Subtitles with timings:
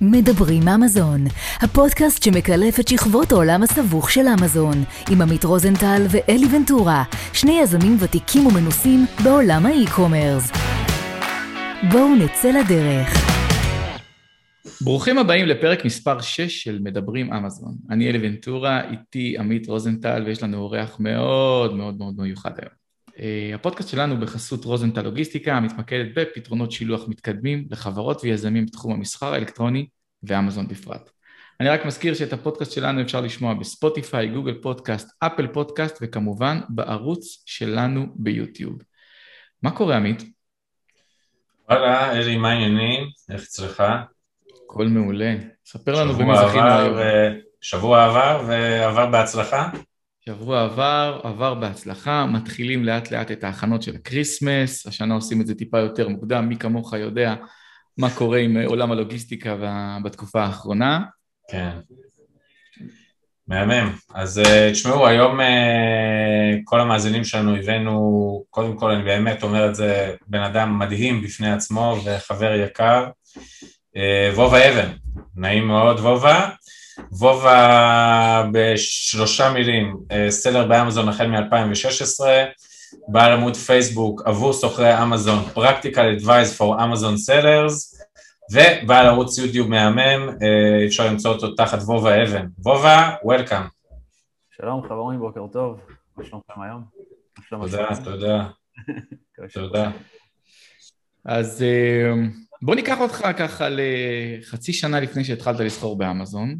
[0.00, 1.24] מדברים אמזון,
[1.60, 7.02] הפודקאסט שמקלף את שכבות העולם הסבוך של אמזון, עם עמית רוזנטל ואלי ונטורה,
[7.32, 10.52] שני יזמים ותיקים ומנוסים בעולם האי-קומרס.
[11.92, 13.08] בואו נצא לדרך.
[14.80, 17.74] ברוכים הבאים לפרק מספר 6 של מדברים אמזון.
[17.90, 22.83] אני אלי ונטורה, איתי עמית רוזנטל, ויש לנו אורח מאוד מאוד מאוד מיוחד היום.
[23.14, 29.86] Uh, הפודקאסט שלנו בחסות רוזנטל לוגיסטיקה מתמקדת בפתרונות שילוח מתקדמים לחברות ויזמים בתחום המסחר האלקטרוני
[30.22, 31.10] ואמזון בפרט.
[31.60, 37.42] אני רק מזכיר שאת הפודקאסט שלנו אפשר לשמוע בספוטיפיי, גוגל פודקאסט, אפל פודקאסט וכמובן בערוץ
[37.46, 38.82] שלנו ביוטיוב.
[39.62, 40.22] מה קורה עמית?
[41.70, 43.08] וואלה, אלי, מה העניינים?
[43.30, 43.82] איך אצלך?
[44.64, 45.34] הכל מעולה.
[45.66, 46.96] ספר לנו במי זכינו היום.
[47.60, 49.70] שבוע עבר ועבר בהצלחה?
[50.28, 55.46] שבוע עבר, עבר בהצלחה, מתחילים לאט לאט את ההכנות של ה Christmas, השנה עושים את
[55.46, 57.34] זה טיפה יותר מוקדם, מי כמוך יודע
[57.98, 59.56] מה קורה עם עולם הלוגיסטיקה
[60.04, 61.00] בתקופה האחרונה.
[61.50, 61.70] כן.
[63.48, 63.92] מהמם.
[64.14, 69.74] אז אה, תשמעו, היום אה, כל המאזינים שלנו הבאנו, קודם כל אני באמת אומר את
[69.74, 73.06] זה, בן אדם מדהים בפני עצמו וחבר יקר,
[73.96, 74.90] אה, וובה אבן,
[75.36, 76.50] נעים מאוד וובה.
[77.12, 79.96] וובה בשלושה מילים,
[80.28, 82.24] סלר באמזון החל מ-2016,
[83.08, 88.00] בעל עמוד פייסבוק עבור סוחרי אמזון, Practical Advice for Amazon Sellers,
[88.52, 90.36] ובעל ערוץ יוטיוב מהמם,
[90.86, 92.46] אפשר למצוא אותו תחת וובה אבן.
[92.58, 93.62] וובה, וולקאם.
[94.56, 95.80] שלום חברים, בוקר טוב,
[96.16, 96.84] מה שלומכם היום?
[97.50, 98.48] תודה, תודה.
[99.54, 99.90] תודה.
[101.24, 101.64] אז
[102.62, 106.56] בוא ניקח אותך ככה לחצי שנה לפני שהתחלת לסחור באמזון.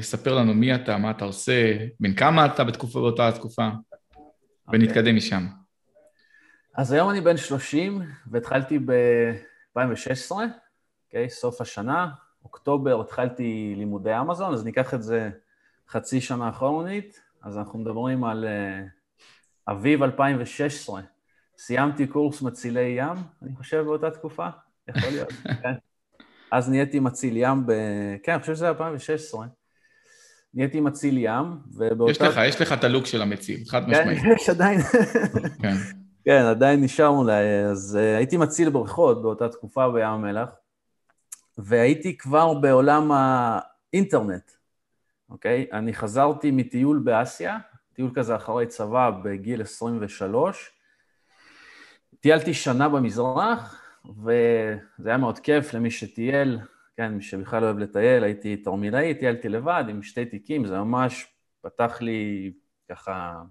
[0.00, 4.18] ספר לנו מי אתה, מה אתה עושה, בין כמה אתה בתקופה, באותה תקופה, okay.
[4.72, 5.46] ונתקדם משם.
[6.74, 11.26] אז היום אני בן 30, והתחלתי ב-2016, אוקיי?
[11.26, 12.08] okay, סוף השנה,
[12.44, 15.30] אוקטובר התחלתי לימודי אמזון, אז ניקח את זה
[15.88, 21.00] חצי שנה אחרונית, אז אנחנו מדברים על uh, אביב 2016.
[21.58, 24.48] סיימתי קורס מצילי ים, אני חושב באותה תקופה,
[24.88, 25.28] יכול להיות,
[25.62, 25.74] כן.
[26.52, 27.72] אז נהייתי מציל ים ב...
[28.22, 29.46] כן, אני חושב שזה 2016.
[30.54, 32.10] נהייתי מציל ים, ובאותה...
[32.10, 34.22] יש לך, יש לך את הלוק של המציל, חד כן, משמעית.
[34.36, 34.80] יש עדיין.
[35.62, 35.74] כן.
[36.24, 37.64] כן, עדיין נשאר אולי.
[37.70, 40.48] אז uh, הייתי מציל בריכות באותה תקופה בים המלח,
[41.58, 44.50] והייתי כבר בעולם האינטרנט,
[45.30, 45.66] אוקיי?
[45.72, 47.58] אני חזרתי מטיול באסיה,
[47.92, 50.70] טיול כזה אחרי צבא בגיל 23,
[52.20, 56.58] טיילתי שנה במזרח, וזה היה מאוד כיף למי שטייל,
[56.96, 61.26] כן, מי שבכלל אוהב לטייל, הייתי תרמילאי, טיילתי לבד עם שתי תיקים, זה ממש
[61.60, 62.52] פתח לי
[62.90, 63.42] ככה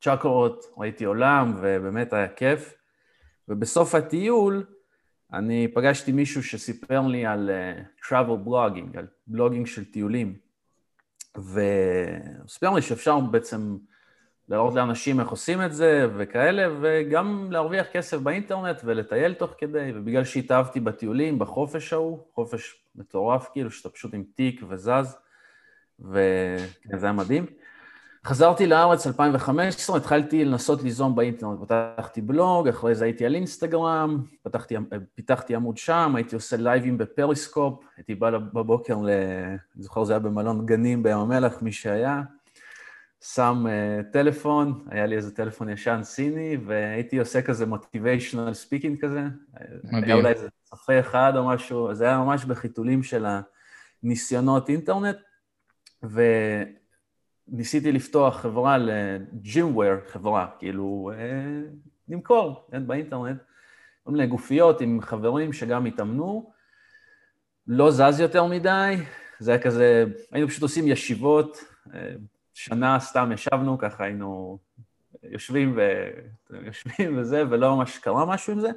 [0.00, 2.74] צ'קרות, ראיתי עולם, ובאמת היה כיף.
[3.48, 4.66] ובסוף הטיול,
[5.32, 10.38] אני פגשתי מישהו שסיפר לי על uh, travel blogging, על בלוגינג של טיולים.
[11.36, 13.76] והוא סיפר לי שאפשר בעצם
[14.48, 20.24] להראות לאנשים איך עושים את זה וכאלה, וגם להרוויח כסף באינטרנט ולטייל תוך כדי, ובגלל
[20.24, 25.16] שהתאהבתי בטיולים, בחופש ההוא, חופש מטורף כאילו, שאתה פשוט עם תיק וזז,
[26.00, 27.46] וזה היה מדהים.
[28.26, 34.74] חזרתי לארץ 2015, התחלתי לנסות ליזום באינטרנט, פתחתי בלוג, אחרי זה הייתי על אינסטגרם, פתחתי,
[35.14, 38.94] פיתחתי עמוד שם, הייתי עושה לייבים בפריסקופ, הייתי בא בבוקר.
[38.94, 42.22] אני זוכר זה היה במלון גנים בים המלח, מי שהיה,
[43.32, 49.20] שם uh, טלפון, היה לי איזה טלפון ישן סיני, והייתי עושה כזה motivational speaking כזה.
[49.84, 50.04] מדהים.
[50.04, 53.26] היה אולי איזה צופה אחד או משהו, זה היה ממש בחיתולים של
[54.02, 55.16] הניסיונות אינטרנט,
[57.48, 61.18] וניסיתי לפתוח חברה לג'ימוור, חברה, כאילו, uh,
[62.08, 63.42] למכור, כן, באינטרנט,
[64.04, 66.52] כל מיני גופיות עם חברים שגם התאמנו,
[67.66, 68.96] לא זז יותר מדי,
[69.38, 71.90] זה היה כזה, היינו פשוט עושים ישיבות, uh,
[72.54, 74.58] שנה סתם ישבנו, ככה היינו
[75.22, 76.10] יושבים, ו...
[76.66, 78.70] יושבים וזה, ולא ממש קרה משהו עם זה.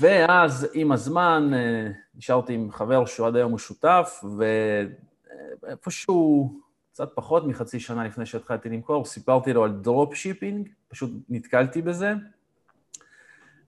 [0.00, 4.24] ואז עם הזמן אה, נשארתי עם חבר שהוא עד היום הוא שותף,
[5.62, 6.52] ואיפשהו
[6.92, 12.12] קצת פחות מחצי שנה לפני שהתחלתי למכור, סיפרתי לו על drop shipping, פשוט נתקלתי בזה,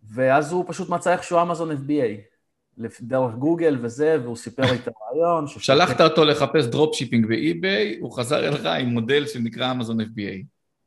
[0.03, 2.34] ואז הוא פשוט מצא איכשהו אמזון FBA.
[3.01, 5.47] דרך גוגל וזה, והוא סיפר לי את הרעיון.
[5.47, 10.45] שלחת אותו לחפש dropshipping באי-ביי, הוא חזר אליך עם מודל שנקרא אמזון FBA.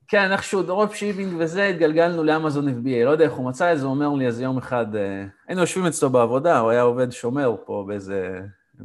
[0.08, 3.06] כן, איכשהו dropshipping וזה, התגלגלנו לאמזון FBA.
[3.06, 5.62] לא יודע איך הוא מצא את זה, הוא אומר לי, אז יום אחד, אה, היינו
[5.62, 8.40] יושבים אצלו בעבודה, הוא היה עובד שומר פה באיזה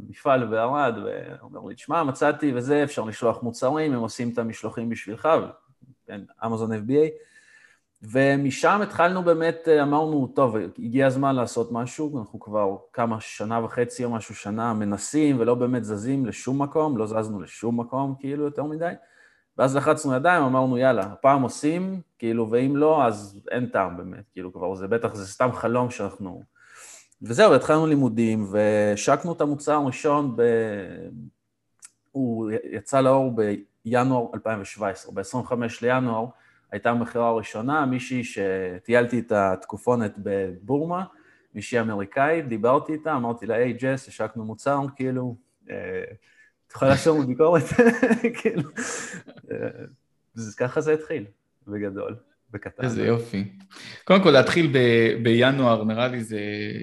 [0.09, 4.89] מפעל בערד, והוא אומר לי, תשמע, מצאתי וזה, אפשר לשלוח מוצרים, הם עושים את המשלוחים
[4.89, 5.27] בשבילך,
[6.07, 7.07] כן, אמזון FBA.
[8.11, 14.09] ומשם התחלנו באמת, אמרנו, טוב, הגיע הזמן לעשות משהו, אנחנו כבר כמה, שנה וחצי או
[14.09, 18.93] משהו, שנה מנסים ולא באמת זזים לשום מקום, לא זזנו לשום מקום כאילו יותר מדי.
[19.57, 24.53] ואז לחצנו ידיים, אמרנו, יאללה, הפעם עושים, כאילו, ואם לא, אז אין טעם באמת, כאילו,
[24.53, 26.43] כבר זה בטח, זה סתם חלום שאנחנו...
[27.21, 30.41] וזהו, התחלנו לימודים, והשקנו את המוצר הראשון, ב...
[32.11, 33.31] הוא יצא לאור
[33.85, 36.25] בינואר 2017, ב-25 לינואר
[36.73, 41.03] הייתה המכירה הראשונה, מישהי שטיילתי את התקופונת בבורמה,
[41.55, 45.35] מישהי אמריקאית, דיברתי איתה, אמרתי לה, היי ג'ס, השקנו מוצר, כאילו,
[45.69, 45.75] אה,
[46.67, 47.63] את יכולה לעשות ביקורת?
[48.41, 48.69] כאילו,
[49.51, 51.25] אה, ככה זה התחיל,
[51.67, 52.15] בגדול.
[52.51, 52.83] בקטן.
[52.83, 53.43] איזה יופי.
[54.03, 56.39] קודם כל, להתחיל ב- בינואר, נראה לי זה,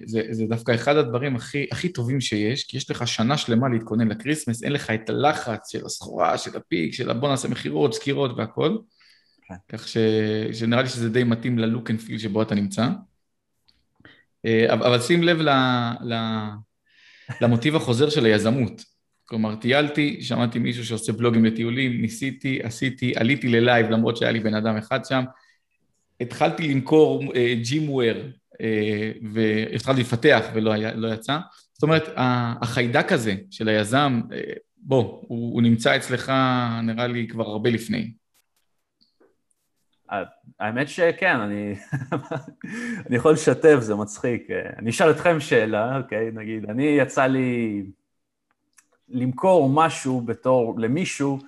[0.07, 4.09] זה, זה דווקא אחד הדברים הכי, הכי טובים שיש, כי יש לך שנה שלמה להתכונן
[4.09, 7.95] ל Christmas, אין לך את הלחץ של הסחורה, של ה peak, של בוא נעשה מכירות,
[7.95, 8.77] סקירות והכל.
[9.69, 9.97] כך ש,
[10.53, 12.89] שנראה לי שזה די מתאים ל look and feel שבו אתה נמצא.
[14.47, 15.49] אה, אבל שים לב ל,
[16.01, 16.15] ל,
[17.41, 18.85] למוטיב החוזר של היזמות.
[19.25, 24.55] כלומר, טיילתי, שמעתי מישהו שעושה בלוגים לטיולים, ניסיתי, עשיתי, עליתי ללייב למרות שהיה לי בן
[24.55, 25.25] אדם אחד שם,
[26.21, 27.33] התחלתי למכור
[27.63, 31.39] ג'ימוור uh, uh, והתחלתי לפתח ולא היה, לא יצא.
[31.73, 32.09] זאת אומרת,
[32.63, 34.21] החיידק הזה של היזם,
[34.77, 36.33] בוא, הוא, הוא נמצא אצלך
[36.83, 38.13] נראה לי כבר הרבה לפני.
[40.61, 41.75] האמת שכן, אני,
[43.07, 44.49] אני יכול לשתף, זה מצחיק.
[44.79, 46.31] אני אשאל אתכם שאלה, אוקיי?
[46.33, 47.83] נגיד, אני יצא לי
[49.09, 51.39] למכור משהו בתור, למישהו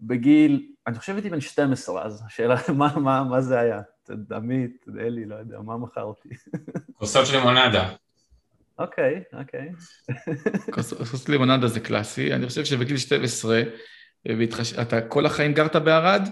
[0.00, 3.80] בגיל, אני חושב הייתי בן 12 אז, השאלה מה, מה, מה זה היה?
[4.36, 6.28] עמית, אלי, לא יודע, מה מכרתי?
[6.94, 7.92] כוסות של לימונדה.
[8.78, 9.72] אוקיי, אוקיי.
[10.74, 13.62] כוסות לימונדה זה קלאסי, אני חושב שבגיל 12,
[14.82, 16.28] אתה כל החיים גרת בערד?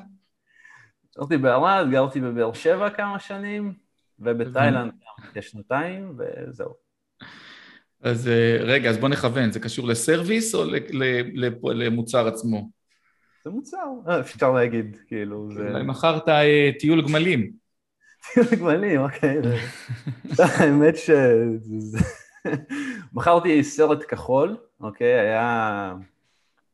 [1.18, 3.74] גרתי בערד, גרתי בבאר שבע כמה שנים,
[4.18, 4.92] ובתאילנד
[5.34, 6.74] כשנתיים, וזהו.
[8.02, 10.64] אז אה, רגע, אז בוא נכוון, זה קשור לסרוויס או
[11.72, 12.70] למוצר עצמו?
[13.44, 13.76] זה מוצר,
[14.08, 15.68] אה, אפשר להגיד, כאילו, זה...
[15.68, 17.52] אולי מכרת אה, טיול גמלים.
[18.34, 19.36] טיול גמלים, אוקיי.
[20.38, 21.10] האמת ש...
[23.12, 25.94] מכרתי סרט כחול, אוקיי, היה...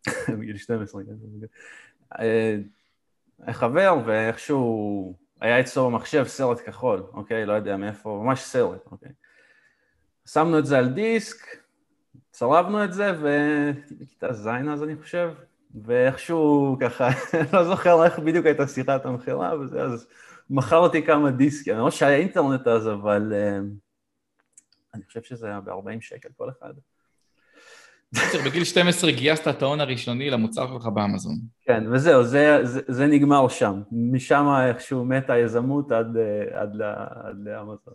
[0.39, 1.03] בגיל 12,
[2.11, 2.57] היה
[3.51, 7.47] חבר, ואיכשהו היה אצלו במחשב סרט כחול, אוקיי?
[7.47, 9.13] לא יודע מאיפה, ממש סרט, אוקיי?
[10.27, 11.57] שמנו את זה על דיסק,
[12.31, 15.33] צרבנו את זה, ובכיתה ז' אז אני חושב,
[15.85, 17.09] ואיכשהו ככה,
[17.53, 20.07] לא זוכר איך בדיוק הייתה שיחת המכירה וזה, אז
[20.51, 23.65] מכרתי כמה דיסקים, למרות שהיה אינטרנט אז, אבל uh,
[24.95, 26.75] אני חושב שזה היה ב-40 שקל כל אחד.
[28.45, 31.37] בגיל 12 גייסת את ההון הראשוני למוצר שלך באמזון.
[31.67, 33.81] כן, וזהו, זה, זה, זה נגמר שם.
[33.93, 36.17] משם איכשהו מתה היזמות עד,
[36.53, 36.83] עד,
[37.25, 37.95] עד לאמזון.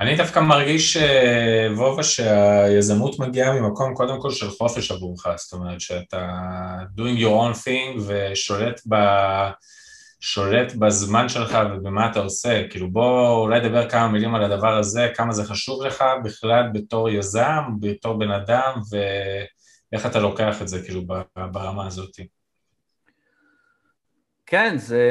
[0.00, 5.80] אני דווקא מרגיש, אה, וובה, שהיזמות מגיעה ממקום קודם כל של חופש עבורך, זאת אומרת
[5.80, 6.28] שאתה
[6.96, 8.94] doing your own thing ושולט ב...
[10.20, 15.08] שולט בזמן שלך ובמה אתה עושה, כאילו בוא אולי נדבר כמה מילים על הדבר הזה,
[15.14, 18.80] כמה זה חשוב לך בכלל בתור יזם, בתור בן אדם,
[19.92, 21.02] ואיך אתה לוקח את זה כאילו
[21.34, 22.16] ברמה הזאת.
[24.46, 25.02] כן, זה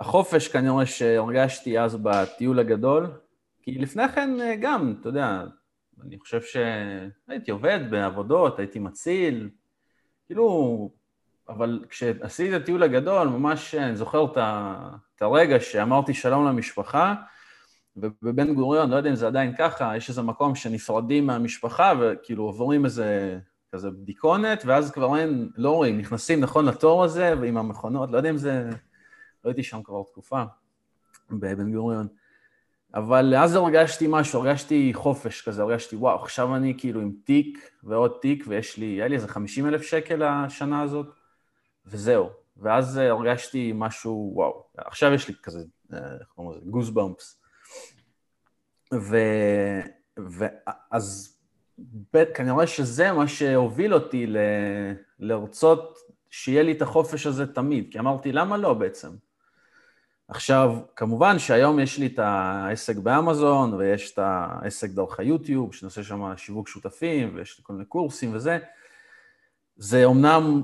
[0.00, 3.10] החופש כנראה שהרגשתי אז בטיול הגדול,
[3.62, 5.44] כי לפני כן אה, גם, אתה יודע,
[6.02, 9.50] אני חושב שהייתי עובד בעבודות, הייתי מציל,
[10.26, 10.90] כאילו,
[11.48, 14.24] אבל כשעשיתי את הטיול הגדול, ממש אני זוכר
[15.16, 17.14] את הרגע שאמרתי שלום למשפחה,
[17.96, 22.84] ובבן גוריון, לא יודע אם זה עדיין ככה, יש איזה מקום שנפרדים מהמשפחה וכאילו עוברים
[22.84, 23.38] איזה
[23.76, 28.30] כזה בדיקונת, ואז כבר אין, לא רואים, נכנסים נכון לתור הזה ועם המכונות, לא יודע
[28.30, 28.68] אם זה,
[29.44, 30.42] לא הייתי שם כבר תקופה
[31.30, 32.08] בבן גוריון.
[32.94, 38.18] אבל אז הרגשתי משהו, הרגשתי חופש כזה, הרגשתי וואו, עכשיו אני כאילו עם תיק ועוד
[38.22, 41.06] תיק ויש לי, היה לי איזה 50 אלף שקל השנה הזאת,
[41.86, 42.30] וזהו.
[42.56, 47.40] ואז הרגשתי משהו, וואו, עכשיו יש לי כזה, אה, איך קוראים לזה, גוס במפס.
[50.16, 51.35] ואז
[52.34, 54.36] כנראה שזה מה שהוביל אותי ל...
[55.18, 55.98] לרצות
[56.30, 59.10] שיהיה לי את החופש הזה תמיד, כי אמרתי, למה לא בעצם?
[60.28, 66.36] עכשיו, כמובן שהיום יש לי את העסק באמזון, ויש את העסק דרך היוטיוב, שנעשה שם
[66.36, 68.58] שיווק שותפים, ויש לי כל מיני קורסים וזה.
[69.76, 70.62] זה אומנם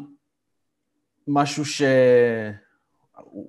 [1.28, 1.82] משהו ש...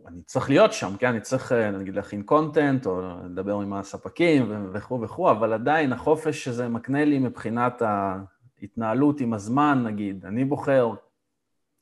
[0.08, 1.08] אני צריך להיות שם, כן?
[1.08, 6.68] אני צריך, נגיד, להכין קונטנט, או לדבר עם הספקים וכו' וכו', אבל עדיין החופש שזה
[6.68, 10.94] מקנה לי מבחינת ההתנהלות עם הזמן, נגיד, אני בוחר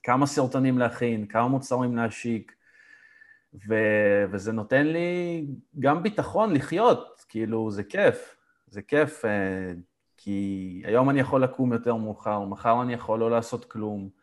[0.04, 2.56] כמה סרטונים להכין, כמה מוצרים להשיק,
[3.68, 5.46] ו- וזה נותן לי
[5.80, 8.36] גם ביטחון לחיות, כאילו, זה כיף.
[8.68, 9.74] זה כיף, אה,
[10.18, 14.21] כי היום אני יכול לקום יותר מאוחר, מחר אני יכול לא לעשות כלום.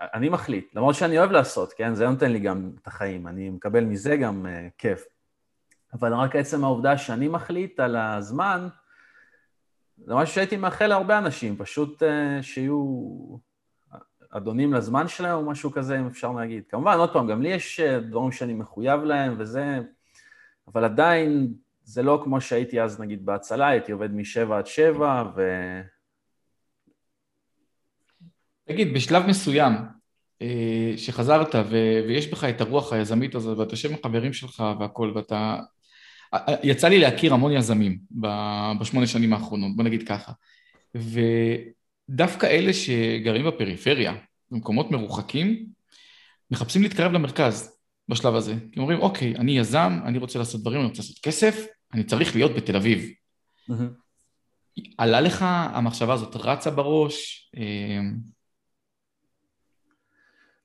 [0.00, 1.94] אני מחליט, למרות שאני אוהב לעשות, כן?
[1.94, 5.04] זה נותן לי גם את החיים, אני מקבל מזה גם uh, כיף.
[5.92, 8.68] אבל רק עצם העובדה שאני מחליט על הזמן,
[9.98, 13.36] זה משהו שהייתי מאחל להרבה אנשים, פשוט uh, שיהיו
[14.30, 16.64] אדונים לזמן שלהם או משהו כזה, אם אפשר להגיד.
[16.68, 19.80] כמובן, עוד פעם, גם לי יש uh, דברים שאני מחויב להם וזה,
[20.68, 25.42] אבל עדיין זה לא כמו שהייתי אז, נגיד, בהצלה, הייתי עובד משבע עד שבע, ו...
[28.68, 29.72] תגיד, בשלב מסוים
[30.42, 35.12] אה, שחזרת ו- ויש בך את הרוח היזמית הזאת ואתה יושב עם חברים שלך והכל
[35.14, 35.56] ואתה...
[36.62, 37.98] יצא לי להכיר המון יזמים
[38.80, 40.32] בשמונה שנים האחרונות, בוא נגיד ככה.
[40.94, 44.14] ודווקא אלה שגרים בפריפריה,
[44.50, 45.66] במקומות מרוחקים,
[46.50, 47.78] מחפשים להתקרב למרכז
[48.08, 48.54] בשלב הזה.
[48.72, 52.36] כי אומרים, אוקיי, אני יזם, אני רוצה לעשות דברים, אני רוצה לעשות כסף, אני צריך
[52.36, 53.10] להיות בתל אביב.
[53.70, 54.84] Mm-hmm.
[54.98, 57.50] עלה לך המחשבה הזאת רצה בראש?
[57.56, 58.00] אה,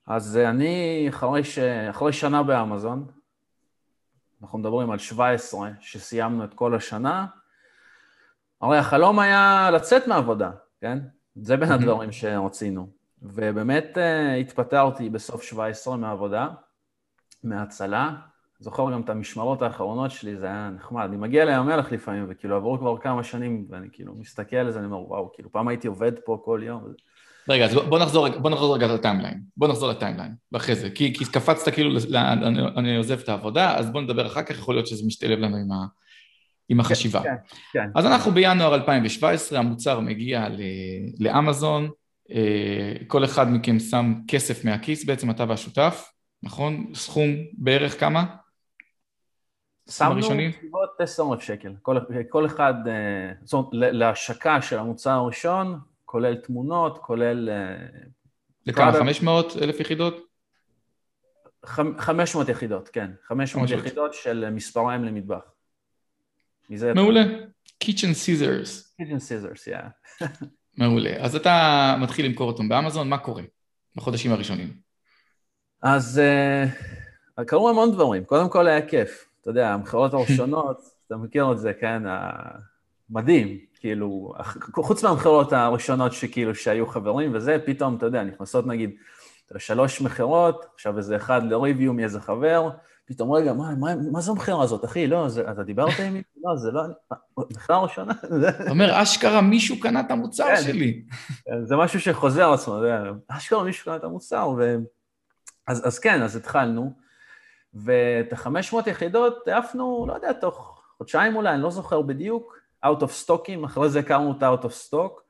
[0.10, 1.60] אז אני אחרי, ש...
[1.60, 3.06] אחרי שנה באמזון,
[4.42, 7.26] אנחנו מדברים על 17 שסיימנו את כל השנה,
[8.62, 10.52] הרי החלום היה לצאת מעבודה,
[10.82, 11.00] כן?
[11.36, 12.90] זה בין הדברים שרצינו.
[13.22, 16.48] ובאמת אה, התפטרתי בסוף 17 מהעבודה,
[17.44, 18.16] מההצלה.
[18.60, 21.04] זוכר גם את המשמרות האחרונות שלי, זה היה נחמד.
[21.04, 24.80] אני מגיע לים המלח לפעמים, וכאילו עברו כבר כמה שנים, ואני כאילו מסתכל על זה,
[24.80, 26.94] אני אומר, וואו, כאילו פעם הייתי עובד פה כל יום.
[27.50, 29.42] רגע, אז בוא נחזור, בוא נחזור רגע ל timeline.
[29.58, 30.90] בוא נחזור ל timeline, ואחרי זה.
[30.90, 34.76] כי, כי קפצת כאילו, אני, אני עוזב את העבודה, אז בוא נדבר אחר כך, יכול
[34.76, 35.86] להיות שזה משתלב לנו עם, ה,
[36.70, 37.24] עם החשיבה.
[37.24, 37.30] כן,
[37.74, 37.90] כן, כן.
[37.96, 40.48] אז אנחנו בינואר 2017, המוצר מגיע
[41.20, 41.90] לאמזון,
[42.32, 46.12] אה, כל אחד מכם שם כסף מהכיס, בעצם אתה והשותף,
[46.44, 46.92] נכון?
[46.94, 48.26] סכום בערך כמה?
[49.90, 51.74] שמנו בסביבות 10,000 שקל.
[51.82, 51.98] כל,
[52.30, 55.80] כל אחד, אה, זאת אומרת, להשקה של המוצר הראשון,
[56.10, 57.50] כולל תמונות, כולל...
[57.50, 57.76] אה,
[58.66, 58.94] לכמה?
[58.94, 60.26] 500 אלף יחידות?
[61.66, 63.12] 500 יחידות, כן.
[63.28, 65.52] 500 יחידות של מספריים למטבח.
[66.96, 67.22] מעולה.
[67.84, 69.02] Kitchen Scissors.
[69.02, 70.26] Kitchen Scissors, yeah.
[70.78, 71.16] מעולה.
[71.20, 73.44] אז אתה מתחיל למכור אותם באמזון, מה קורה
[73.96, 74.74] בחודשים הראשונים?
[75.82, 76.22] אז
[77.38, 78.24] uh, קרו המון דברים.
[78.24, 79.30] קודם כל היה כיף.
[79.42, 82.04] אתה יודע, המכירות הראשונות, אתה מכיר את זה, כן?
[83.10, 83.69] מדהים.
[83.80, 84.34] כאילו,
[84.76, 88.92] חוץ מהמכירות הראשונות שכאילו שהיו חברים וזה, פתאום, אתה יודע, נכנסות נגיד
[89.58, 92.70] שלוש מכירות, עכשיו איזה אחד לריוויו מאיזה חבר,
[93.06, 95.08] פתאום, רגע, מה, מה, מה זו המכירה הזאת, אחי?
[95.08, 96.42] לא, זה, אתה דיברת עם מישהו?
[96.44, 96.82] לא, זה לא...
[97.52, 98.14] מכירה ראשונה?
[98.50, 101.04] אתה אומר, אשכרה מישהו קנה את המוצר כן, שלי.
[101.64, 102.76] זה משהו שחוזר על עצמו,
[103.28, 104.78] אשכרה מישהו קנה את המוצר, ו...
[105.68, 106.94] אז, אז כן, אז התחלנו,
[107.74, 113.28] ואת ה-500 יחידות העפנו, לא יודע, תוך חודשיים אולי, אני לא זוכר בדיוק, out of
[113.28, 115.22] stockים, אחרי זה הכרנו את ה-out of stock,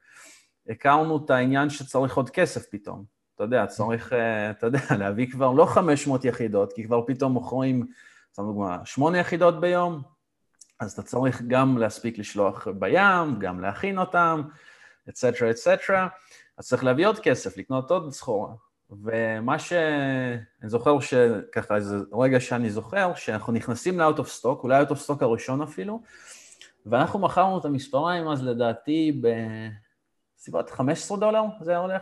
[0.70, 3.04] הכרנו את העניין שצריך עוד כסף פתאום.
[3.36, 7.88] אתה יודע, צריך, אה, אתה יודע, להביא כבר לא 500 יחידות, כי כבר פתאום מוכרים,
[8.34, 10.02] סתם דוגמה, 8 יחידות ביום,
[10.80, 14.42] אז אתה צריך גם להספיק לשלוח בים, גם להכין אותם,
[15.10, 16.08] אצטרה אצטרה,
[16.58, 18.54] אז צריך להביא עוד כסף, לקנות עוד סחורה.
[18.90, 19.74] ומה ש...
[20.62, 25.08] אני זוכר שככה, איזה רגע שאני זוכר, שאנחנו נכנסים ל-out of stock, אולי out of
[25.08, 26.02] stock הראשון אפילו,
[26.90, 29.22] ואנחנו מכרנו את המספריים אז לדעתי
[30.38, 32.02] בסביבות 15 דולר, זה היה הולך.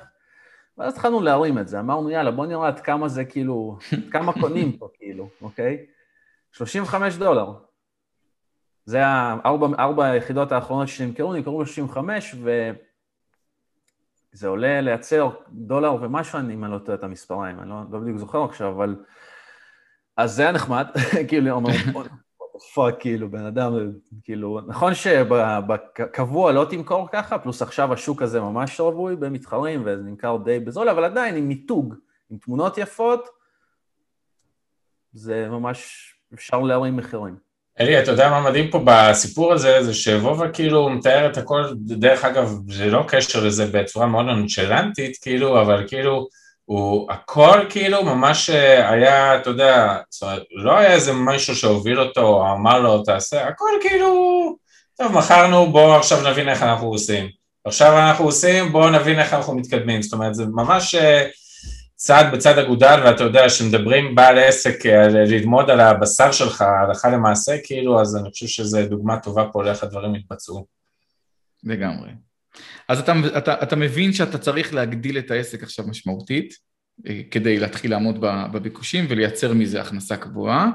[0.77, 3.77] ואז התחלנו להרים את זה, אמרנו יאללה בוא נראה עד כמה זה כאילו,
[4.12, 5.86] כמה קונים פה כאילו, אוקיי?
[6.51, 7.53] 35 דולר.
[8.86, 11.98] זה הארבע, ארבע היחידות האחרונות שנמכרו, נמכרו ב-35
[14.34, 18.44] וזה עולה לייצר דולר ומשהו, אני לא טועה את המספרים, אני לא, לא בדיוק זוכר
[18.44, 18.96] עכשיו, אבל...
[20.17, 20.88] אז זה היה נחמד,
[21.29, 21.60] כאילו,
[22.74, 23.92] fuck, כאילו, בן אדם,
[24.24, 30.38] כאילו, נכון שבקבוע לא תמכור ככה, פלוס עכשיו השוק הזה ממש רווי במתחרים וזה נמכר
[30.46, 31.96] די בזול, אבל עדיין עם מיתוג,
[32.32, 33.30] עם תמונות יפות,
[35.14, 37.36] זה ממש, אפשר להרים מחירים.
[37.80, 42.26] אלי, אתה יודע מה מדהים פה בסיפור הזה, זה שוובה כאילו מתאר את הכל, דרך
[42.26, 46.28] אגב, זה לא קשר לזה בצורה מאוד נונשלנטית, כאילו, אבל כאילו,
[46.68, 52.00] הוא הכל כאילו ממש אה, היה, אתה יודע, זאת אומרת, לא היה איזה מישהו שהוביל
[52.00, 54.56] אותו או אמר לו תעשה, הכל כאילו,
[54.98, 57.30] טוב, מכרנו, בואו עכשיו נבין איך אנחנו עושים.
[57.66, 60.02] עכשיו אנחנו עושים, בואו נבין איך אנחנו מתקדמים.
[60.02, 61.28] זאת אומרת, זה ממש אה,
[61.96, 67.56] צעד בצד אגודל, ואתה יודע, כשמדברים בעל עסק אה, ללמוד על הבשר שלך, הלכה למעשה,
[67.64, 70.66] כאילו, אז אני חושב שזו דוגמה טובה פה לאיך הדברים יתבצעו.
[71.64, 72.27] לגמרי.
[72.88, 76.54] אז אתה, אתה, אתה מבין שאתה צריך להגדיל את העסק עכשיו משמעותית,
[77.32, 78.22] כדי להתחיל לעמוד
[78.52, 80.72] בביקושים ולייצר מזה הכנסה קבועה.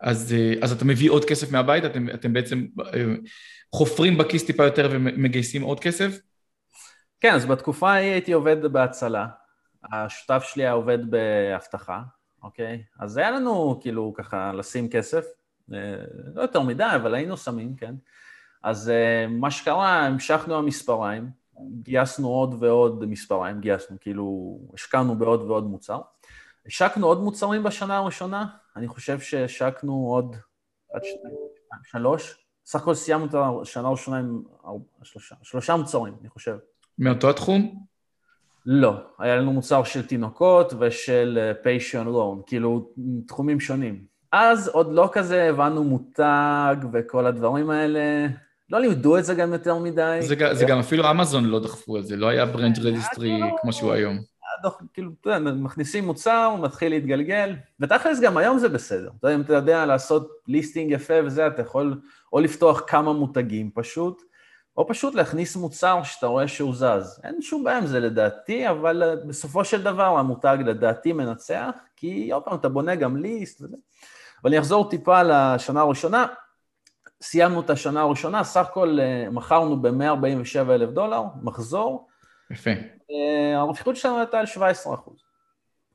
[0.00, 2.66] אז, אז אתה מביא עוד כסף מהבית, אתם, אתם בעצם
[3.74, 6.18] חופרים בכיס טיפה יותר ומגייסים עוד כסף?
[7.20, 9.26] כן, אז בתקופה ההיא הייתי עובד בהצלה.
[9.92, 12.02] השותף שלי היה עובד באבטחה,
[12.42, 12.82] אוקיי?
[13.00, 15.24] אז היה לנו כאילו ככה לשים כסף,
[15.72, 15.78] אה,
[16.34, 17.94] לא יותר מדי, אבל היינו שמים, כן?
[18.62, 21.30] אז אה, מה שקרה, המשכנו המספריים,
[21.82, 26.00] גייסנו עוד ועוד מספריים, גייסנו, כאילו, השקענו בעוד ועוד מוצר.
[26.66, 28.46] השקנו עוד מוצרים בשנה הראשונה,
[28.76, 30.36] אני חושב שהשקנו עוד
[30.92, 31.36] עד שניים,
[31.84, 34.42] שלוש, סך הכל סיימנו את השנה הראשונה עם
[35.02, 36.56] שלושה, שלושה מוצרים, אני חושב.
[36.98, 37.84] מאותו התחום?
[38.66, 42.90] לא, היה לנו מוצר של תינוקות ושל patio and lawn, כאילו
[43.26, 44.04] תחומים שונים.
[44.32, 48.26] אז עוד לא כזה הבנו מותג וכל הדברים האלה,
[48.70, 50.18] לא לימדו את זה גם יותר מדי.
[50.20, 53.72] זה, זה גם אפילו אמזון לא דחפו את זה, לא היה brand registry לא- כמו
[53.72, 54.18] שהוא היום.
[54.62, 59.10] דוח, כאילו, אתה יודע, מכניסים מוצר, הוא מתחיל להתגלגל, ותכלס גם היום זה בסדר.
[59.18, 62.00] אתה יודע, אם אתה יודע לעשות ליסטינג יפה וזה, אתה יכול
[62.32, 64.22] או לפתוח כמה מותגים פשוט,
[64.76, 67.20] או פשוט להכניס מוצר שאתה רואה שהוא זז.
[67.24, 72.32] אין שום בעיה עם זה לדעתי, אבל אה, בסופו של דבר המותג לדעתי מנצח, כי
[72.32, 73.76] עוד פעם אתה בונה גם ליסט וזה.
[74.42, 76.26] אבל אני אחזור טיפה לשנה הראשונה.
[77.22, 82.08] סיימנו את השנה הראשונה, סך הכל אה, מכרנו ב-147 אלף דולר, מחזור.
[82.50, 82.70] יפה.
[83.10, 85.22] אה, הרווחיות שלנו הייתה על 17 אחוז.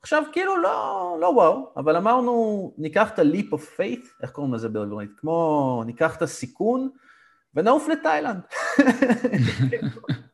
[0.02, 4.68] עכשיו, כאילו, לא, לא וואו, אבל אמרנו, ניקח את ה-leap of faith, איך קוראים לזה
[4.68, 5.10] בעברית?
[5.16, 6.88] כמו, ניקח את הסיכון
[7.54, 8.40] ונעוף לתאילנד.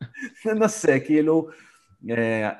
[0.47, 1.49] ננסה, כאילו,
[2.11, 2.51] אה,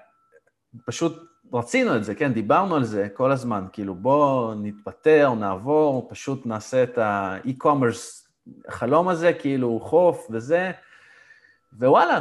[0.87, 6.47] פשוט רצינו את זה, כן, דיברנו על זה כל הזמן, כאילו, בואו נתפטר, נעבור, פשוט
[6.47, 8.29] נעשה את ה-e-commerce,
[8.69, 10.71] החלום הזה, כאילו, חוף וזה,
[11.79, 12.21] ווואלה,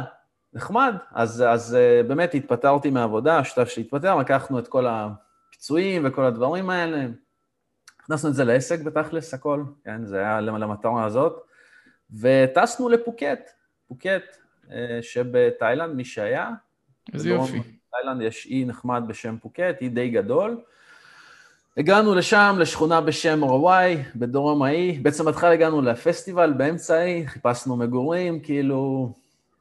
[0.52, 0.94] נחמד.
[1.12, 6.70] אז, אז אה, באמת התפטרתי מהעבודה, השותף שלי התפטר, לקחנו את כל הפיצויים וכל הדברים
[6.70, 7.06] האלה,
[8.00, 11.42] הכנסנו את זה לעסק בתכלס, הכל, כן, זה היה למטרה הזאת,
[12.20, 13.50] וטסנו לפוקט,
[13.88, 14.36] פוקט
[14.70, 16.50] אה, שבתאילנד, מי שהיה.
[17.14, 17.77] איזה יופי.
[17.88, 20.60] בתאילנד יש אי נחמד בשם פוקט, אי די גדול.
[21.76, 24.98] הגענו לשם, לשכונה בשם רוואי, בדרום האי.
[25.02, 29.12] בעצם בהתחלה הגענו לפסטיבל באמצע האי, חיפשנו מגורים, כאילו,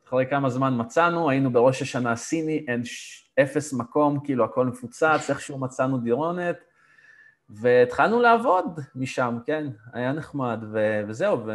[0.07, 3.23] אחרי כמה זמן מצאנו, היינו בראש השנה הסיני, אין ש...
[3.41, 6.57] אפס מקום, כאילו הכל מפוצץ, איכשהו מצאנו דירונת,
[7.49, 11.01] והתחלנו לעבוד משם, כן, היה נחמד, ו...
[11.07, 11.45] וזהו,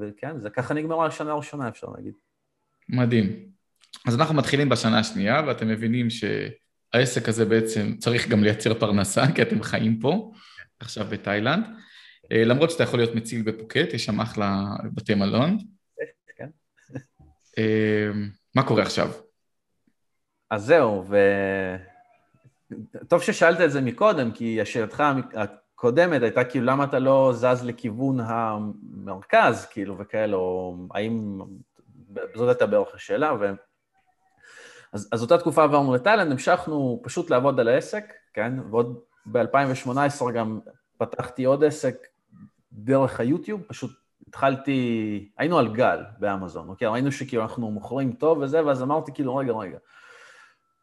[0.00, 2.14] וכן, זה ככה נגמרה השנה הראשונה, אפשר להגיד.
[2.88, 3.50] מדהים.
[4.06, 9.42] אז אנחנו מתחילים בשנה השנייה, ואתם מבינים שהעסק הזה בעצם צריך גם לייצר פרנסה, כי
[9.42, 10.32] אתם חיים פה,
[10.80, 11.64] עכשיו בתאילנד.
[12.32, 15.58] אה, למרות שאתה יכול להיות מציל בפוקט, יש שם אחלה בתי מלון.
[17.58, 19.10] אמ, מה קורה עכשיו?
[20.50, 21.16] אז זהו, ו...
[23.08, 25.02] טוב ששאלת את זה מקודם, כי השאלתך
[25.34, 31.40] הקודמת הייתה כאילו, למה אתה לא זז לכיוון המרכז, כאילו, וכאלה, או האם...
[32.34, 33.44] זאת הייתה בערך השאלה, ו...
[34.92, 38.52] אז, אז אותה תקופה עברנו לתאילנד, המשכנו פשוט לעבוד על העסק, כן?
[38.70, 40.60] ועוד ב-2018 גם
[40.98, 42.06] פתחתי עוד עסק
[42.72, 43.90] דרך היוטיוב, פשוט
[44.28, 46.88] התחלתי, היינו על גל באמזון, אוקיי?
[46.88, 49.78] ראינו שכאילו אנחנו מוכרים טוב וזה, ואז אמרתי כאילו, רגע, רגע,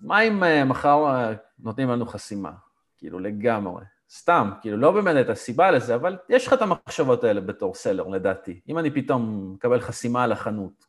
[0.02, 2.52] מה אם uh, מחר uh, נותנים לנו חסימה?
[2.98, 3.84] כאילו, לגמרי.
[4.12, 8.08] סתם, כאילו, לא באמת את הסיבה לזה, אבל יש לך את המחשבות האלה בתור סלר,
[8.08, 8.60] לדעתי.
[8.70, 10.86] אם אני פתאום מקבל חסימה על החנות,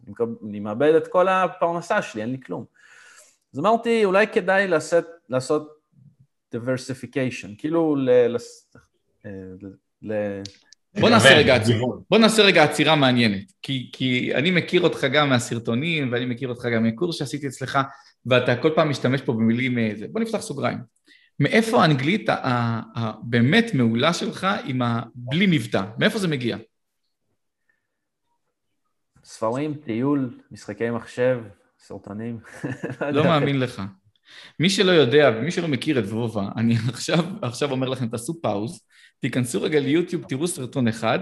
[0.48, 2.64] אני, מאבד את כל הפרנסה שלי, אין לי כלום.
[3.54, 5.68] אז אמרתי, אולי כדאי לעשות, לעשות
[6.54, 8.10] diversification, כאילו ל...
[8.10, 8.36] ל,
[9.26, 9.30] אה,
[10.02, 10.12] ל
[11.00, 11.58] בוא נעשה רגע
[12.10, 16.66] בוא נעשה רגע עצירה מעניינת, כי, כי אני מכיר אותך גם מהסרטונים ואני מכיר אותך
[16.74, 17.78] גם מקורס שעשיתי אצלך
[18.26, 20.78] ואתה כל פעם משתמש פה במילים איזה, בוא נפתח סוגריים.
[21.40, 22.26] מאיפה האנגלית
[22.94, 25.82] הבאמת מעולה שלך עם הבלי מבטא?
[25.98, 26.56] מאיפה זה מגיע?
[29.24, 31.40] ספרים, טיול, משחקי מחשב,
[31.78, 32.38] סרטונים.
[33.12, 33.82] לא מאמין לך.
[34.60, 38.80] מי שלא יודע ומי שלא מכיר את וובה, אני עכשיו, עכשיו אומר לכם, תעשו pause,
[39.20, 41.18] תיכנסו רגע ליוטיוב, תראו סרטון אחד,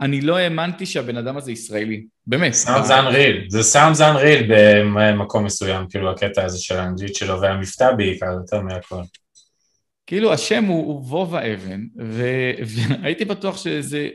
[0.00, 2.52] אני לא האמנתי שהבן אדם הזה ישראלי, באמת.
[2.52, 4.52] sounds unreal, זה sounds unreal
[4.96, 9.02] במקום מסוים, כאילו הקטע הזה של האנגלית שלו, והמבטא בעיקר, יותר מהכל.
[10.06, 12.24] כאילו השם הוא, הוא וובה אבן, ו,
[12.66, 14.08] והייתי בטוח שזה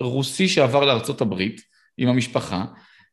[0.00, 1.60] רוסי שעבר לארצות הברית
[1.98, 2.64] עם המשפחה,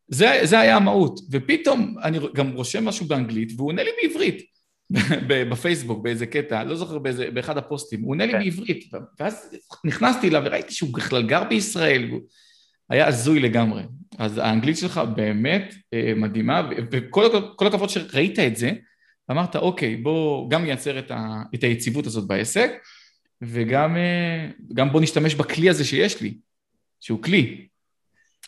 [0.07, 4.53] זה, זה היה המהות, ופתאום אני גם רושם משהו באנגלית והוא עונה לי בעברית.
[5.27, 8.39] בפייסבוק באיזה קטע, לא זוכר באיזה, באחד הפוסטים, הוא עונה לי כן.
[8.39, 12.21] בעברית, ואז נכנסתי אליו וראיתי שהוא בכלל גר בישראל, הוא
[12.89, 13.83] היה הזוי לגמרי.
[14.17, 18.71] אז האנגלית שלך באמת אה, מדהימה, וכל הכבוד שראית את זה,
[19.29, 22.71] ואמרת, אוקיי, בוא גם נייצר את, ה, את היציבות הזאת בעסק,
[23.41, 26.37] וגם אה, בוא נשתמש בכלי הזה שיש לי,
[27.01, 27.67] שהוא כלי.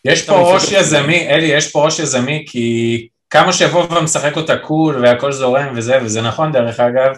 [0.06, 5.06] יש פה ראש יזמי, אלי, יש פה ראש יזמי, כי כמה שיבוא ומשחק אותה קול
[5.06, 7.16] והכל זורם וזה, וזה נכון דרך אגב,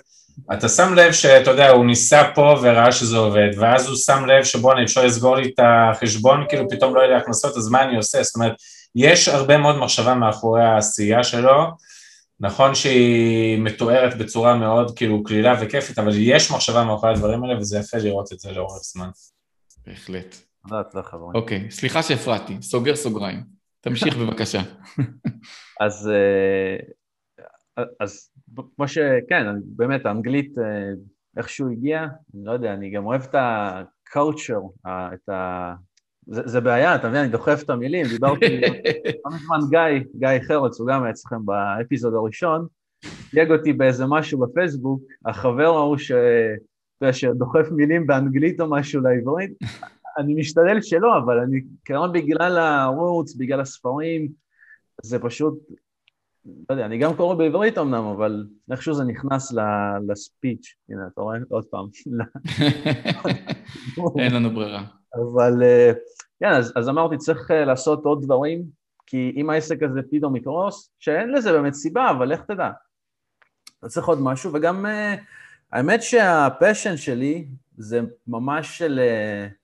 [0.54, 4.44] אתה שם לב שאתה יודע, הוא ניסה פה וראה שזה עובד, ואז הוא שם לב
[4.44, 7.98] שבואנה, אפשר לסגור לי את החשבון, כאילו פתאום לא יהיה לי הכנסות, אז מה אני
[7.98, 8.24] עושה?
[8.24, 8.54] זאת אומרת,
[8.96, 11.66] יש הרבה מאוד מחשבה מאחורי העשייה שלו,
[12.40, 17.80] נכון שהיא מתוארת בצורה מאוד כאילו קלילה וכיפית, אבל יש מחשבה מאחורי הדברים האלה, וזה
[17.80, 19.10] יפה לראות את זה לאורך זמן.
[19.88, 20.47] בהחלט.
[20.68, 21.36] תודה, תודה חברים.
[21.36, 23.40] אוקיי, סליחה שהפרעתי, סוגר סוגריים.
[23.82, 24.60] תמשיך בבקשה.
[25.80, 26.10] אז,
[27.78, 28.30] אה, אז
[28.76, 30.64] כמו שכן, באמת, האנגלית אה,
[31.38, 35.74] איכשהו הגיעה, אני לא יודע, אני גם אוהב את ה-culture, את ה...
[36.28, 38.62] זה, זה בעיה, אתה מבין, אני דוחף את המילים, דיברתי
[39.26, 42.68] לא מזמן גיא, גיא חרץ, הוא גם היה אצלכם באפיזוד הראשון,
[43.32, 46.12] תייג אותי באיזה משהו בפייסבוק, החבר ההוא ש...
[47.12, 49.52] שדוחף מילים באנגלית או משהו לעברית,
[50.18, 54.28] אני משתדל שלא, אבל אני, כמובן בגלל הערוץ, בגלל הספרים,
[55.04, 55.60] זה פשוט,
[56.46, 59.54] לא יודע, אני גם קורא בעברית אמנם, אבל איכשהו זה נכנס
[60.08, 61.38] לספיץ', הנה, אתה רואה?
[61.50, 61.86] עוד פעם.
[64.20, 64.84] אין לנו ברירה.
[65.16, 65.92] אבל אה,
[66.40, 68.64] כן, אז, אז אמרתי, צריך אה, לעשות עוד דברים,
[69.06, 72.70] כי אם העסק הזה פתאום יקרוס, שאין לזה באמת סיבה, אבל איך תדע?
[73.80, 74.90] אתה צריך עוד משהו, וגם uh,
[75.72, 79.00] האמת שהפשן שלי זה ממש של...
[79.00, 79.57] Uh,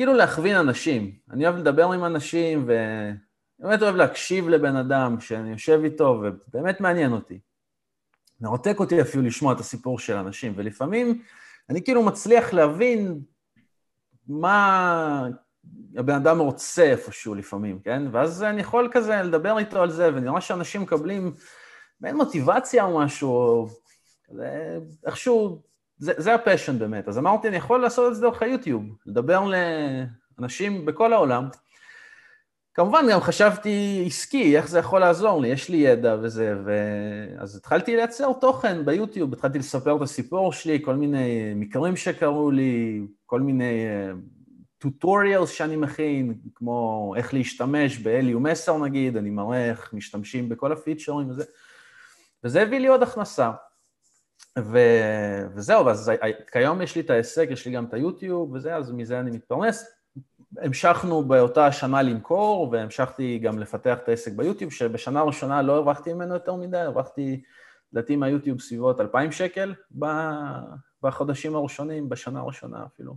[0.00, 1.12] כאילו להכווין אנשים.
[1.30, 3.18] אני אוהב לדבר עם אנשים, ואני
[3.58, 7.40] באמת אוהב להקשיב לבן אדם, שאני יושב איתו, ובאמת מעניין אותי.
[8.40, 11.22] מרתק אותי אפילו לשמוע את הסיפור של אנשים, ולפעמים
[11.70, 13.20] אני כאילו מצליח להבין
[14.28, 15.28] מה
[15.96, 18.02] הבן אדם רוצה איפשהו לפעמים, כן?
[18.12, 21.34] ואז אני יכול כזה לדבר איתו על זה, ונראה שאנשים מקבלים
[22.00, 23.68] מעין מוטיבציה או משהו, או
[25.06, 25.62] איכשהו
[26.00, 27.08] זה, זה ה passion באמת.
[27.08, 29.44] אז אמרתי, אני יכול לעשות את זה דרך היוטיוב, לדבר
[30.38, 31.48] לאנשים בכל העולם.
[32.74, 36.72] כמובן, גם חשבתי עסקי, איך זה יכול לעזור לי, יש לי ידע וזה, ו...
[37.38, 43.02] אז התחלתי לייצר תוכן ביוטיוב, התחלתי לספר את הסיפור שלי, כל מיני מקרים שקרו לי,
[43.26, 43.86] כל מיני
[44.78, 50.48] tutorials uh, שאני מכין, כמו איך להשתמש ב Helium 10 נגיד, אני מראה איך משתמשים
[50.48, 51.44] בכל הפיצ'רים וזה,
[52.44, 53.50] וזה הביא לי עוד הכנסה.
[54.58, 54.78] ו...
[55.54, 56.12] וזהו, אז
[56.52, 60.00] כיום יש לי את ההישג, יש לי גם את היוטיוב וזה, אז מזה אני מתפרנס.
[60.58, 66.34] המשכנו באותה השנה למכור, והמשכתי גם לפתח את העסק ביוטיוב, שבשנה הראשונה לא הרווחתי ממנו
[66.34, 67.42] יותר מדי, הרווחתי,
[67.92, 69.74] לדעתי מהיוטיוב סביבות 2,000 שקל
[71.02, 73.16] בחודשים הראשונים, בשנה הראשונה אפילו.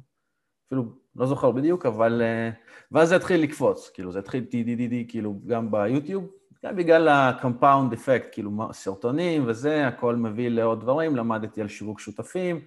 [0.68, 2.22] אפילו לא זוכר בדיוק, אבל...
[2.22, 2.50] אה,
[2.92, 6.28] ואז זה התחיל לקפוץ, כאילו זה התחיל TDDD כאילו גם ביוטיוב,
[6.66, 12.62] גם בגלל ה-compound effect, כאילו סרטונים וזה, הכל מביא לעוד דברים, למדתי על שיווק שותפים,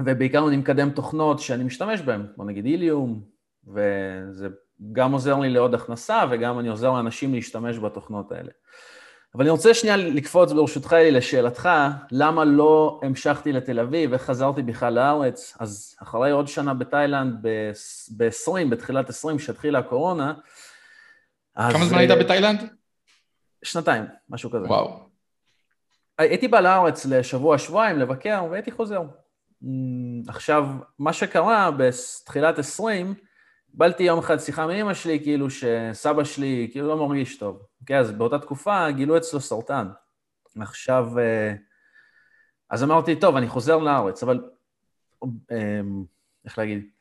[0.00, 3.22] ובעיקר אני מקדם תוכנות שאני משתמש בהן, כמו נגיד איליום,
[3.66, 4.48] וזה
[4.92, 8.50] גם עוזר לי לעוד הכנסה, וגם אני עוזר לאנשים להשתמש בתוכנות האלה.
[9.34, 11.68] אבל אני רוצה שנייה לקפוץ ברשותך אלי לשאלתך,
[12.12, 17.34] למה לא המשכתי לתל אביב, איך חזרתי בכלל לארץ, אז אחרי עוד שנה בתאילנד,
[18.16, 20.34] ב-20, בתחילת 20, כשהתחילה הקורונה,
[21.58, 22.60] כמה זמן היית אה, בתאילנד?
[23.64, 24.66] שנתיים, משהו כזה.
[24.66, 25.08] וואו.
[26.18, 29.02] הייתי בא לארץ לשבוע, שבועיים, לבקר, והייתי חוזר.
[29.62, 30.66] אמ, עכשיו,
[30.98, 33.14] מה שקרה בתחילת 20,
[33.70, 37.62] קיבלתי יום אחד שיחה מאמא שלי, כאילו שסבא שלי כאילו לא מרגיש טוב.
[37.80, 39.88] אוקיי, אז באותה תקופה גילו אצלו סרטן.
[40.60, 41.54] עכשיו, אה,
[42.70, 44.50] אז אמרתי, טוב, אני חוזר לארץ, אבל
[45.24, 46.04] אמ,
[46.44, 46.97] איך להגיד?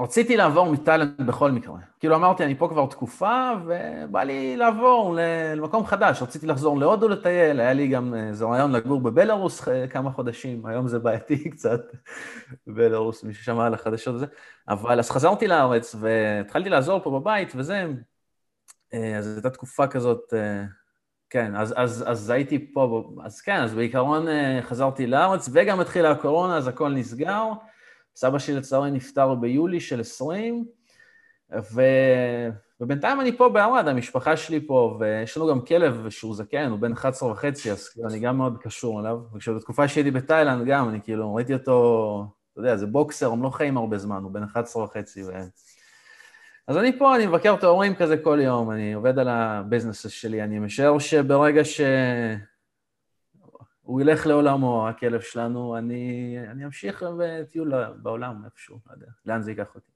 [0.00, 1.74] רציתי לעבור מתאילנד בכל מקרה.
[2.00, 6.22] כאילו אמרתי, אני פה כבר תקופה, ובא לי לעבור למקום חדש.
[6.22, 10.98] רציתי לחזור להודו לטייל, היה לי גם איזה רעיון לגור בבלארוס כמה חודשים, היום זה
[10.98, 11.80] בעייתי קצת,
[12.66, 14.26] בבלארוס, מי ששמע על החדשות וזה.
[14.68, 17.86] אבל אז חזרתי לארץ, והתחלתי לעזור פה בבית, וזה...
[18.92, 20.34] אז הייתה תקופה כזאת,
[21.30, 24.26] כן, אז, אז, אז הייתי פה, אז כן, אז בעיקרון
[24.62, 27.44] חזרתי לארץ, וגם התחילה הקורונה, אז הכל נסגר.
[28.20, 30.64] סבא שלי לצערי נפטר ביולי של 20,
[31.74, 31.82] ו...
[32.80, 36.92] ובינתיים אני פה בערד, המשפחה שלי פה, ויש לנו גם כלב שהוא זקן, הוא בן
[36.92, 39.18] 11 וחצי, אז כאילו אני גם מאוד קשור אליו.
[39.34, 43.76] וכשבתקופה שהייתי בתאילנד גם, אני כאילו ראיתי אותו, אתה יודע, זה בוקסר, הם לא חיים
[43.76, 45.22] הרבה זמן, הוא בן 11 וחצי.
[45.22, 45.28] ו...
[46.68, 50.42] אז אני פה, אני מבקר את ההורים כזה כל יום, אני עובד על הביזנס שלי,
[50.42, 51.80] אני משער שברגע ש...
[53.90, 59.50] הוא ילך לעולמו, הכלב שלנו, אני, אני אמשיך בטיול בעולם איפשהו, לא יודע, לאן זה
[59.50, 59.90] ייקח אותי.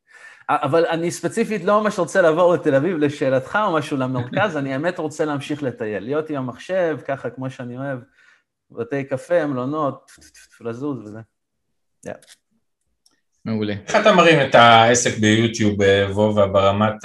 [0.49, 4.99] אבל אני ספציפית לא ממש רוצה לעבור לתל אביב לשאלתך או משהו למרכז, אני האמת
[4.99, 7.99] רוצה להמשיך לטייל, להיות עם המחשב, ככה כמו שאני אוהב,
[8.71, 10.11] בתי קפה, מלונות,
[10.61, 11.21] לזוז וזה.
[13.45, 13.75] מעולה.
[13.87, 15.77] איך אתה מרים את העסק ביוטיוב,
[16.11, 17.05] וובה, ברמת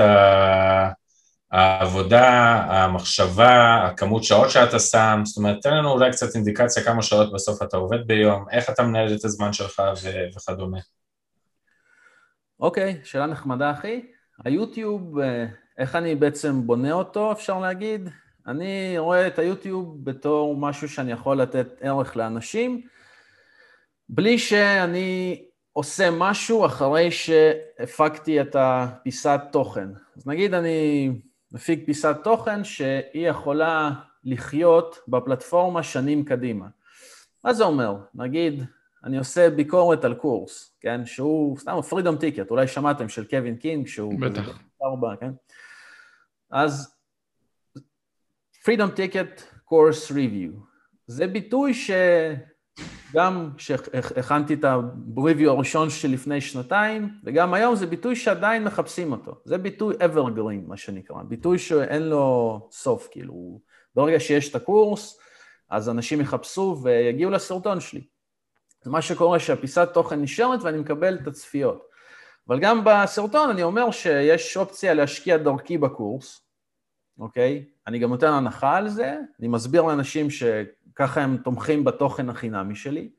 [1.52, 7.34] העבודה, המחשבה, הכמות שעות שאתה שם, זאת אומרת, תן לנו אולי קצת אינדיקציה כמה שעות
[7.34, 9.82] בסוף אתה עובד ביום, איך אתה מנהל את הזמן שלך
[10.36, 10.80] וכדומה.
[12.60, 14.02] אוקיי, okay, שאלה נחמדה, אחי.
[14.46, 15.46] היוטיוב, אה,
[15.78, 18.10] איך אני בעצם בונה אותו, אפשר להגיד?
[18.48, 22.82] אני רואה את היוטיוב בתור משהו שאני יכול לתת ערך לאנשים,
[24.10, 25.42] בלי שאני
[25.74, 29.88] עושה משהו אחרי שהפקתי את הפיסת תוכן.
[30.18, 31.10] אז נגיד אני
[31.52, 33.92] מפיק פיסת תוכן שהיא יכולה
[34.24, 36.68] לחיות בפלטפורמה שנים קדימה.
[37.44, 37.96] מה זה אומר?
[38.16, 38.64] נגיד,
[39.04, 41.06] אני עושה ביקורת על קורס, כן?
[41.06, 44.20] שהוא סתם Freedom Ticket, אולי שמעתם של קווין קינג, שהוא...
[44.20, 44.60] בטח.
[44.84, 45.32] ארבע, כן?
[46.52, 46.96] אז
[48.66, 50.52] Freedom Ticket course review.
[51.08, 51.74] זה ביטוי
[53.12, 59.36] שגם כשהכנתי את ה-review הראשון שלי לפני שנתיים, וגם היום זה ביטוי שעדיין מחפשים אותו.
[59.46, 63.60] זה ביטוי evergreen, מה שנקרא, ביטוי שאין לו סוף, כאילו,
[63.96, 65.20] ברגע שיש את הקורס,
[65.70, 68.04] אז אנשים יחפשו ויגיעו לסרטון שלי.
[68.82, 71.90] זה מה שקורה שהפיסת תוכן נשארת ואני מקבל את הצפיות.
[72.48, 76.42] אבל גם בסרטון אני אומר שיש אופציה להשקיע דרכי בקורס,
[77.20, 77.66] אוקיי?
[77.88, 80.28] אני גם נותן הנחה על זה, אני מסביר לאנשים
[81.00, 83.10] שככה הם תומכים בתוכן החינמי שלי,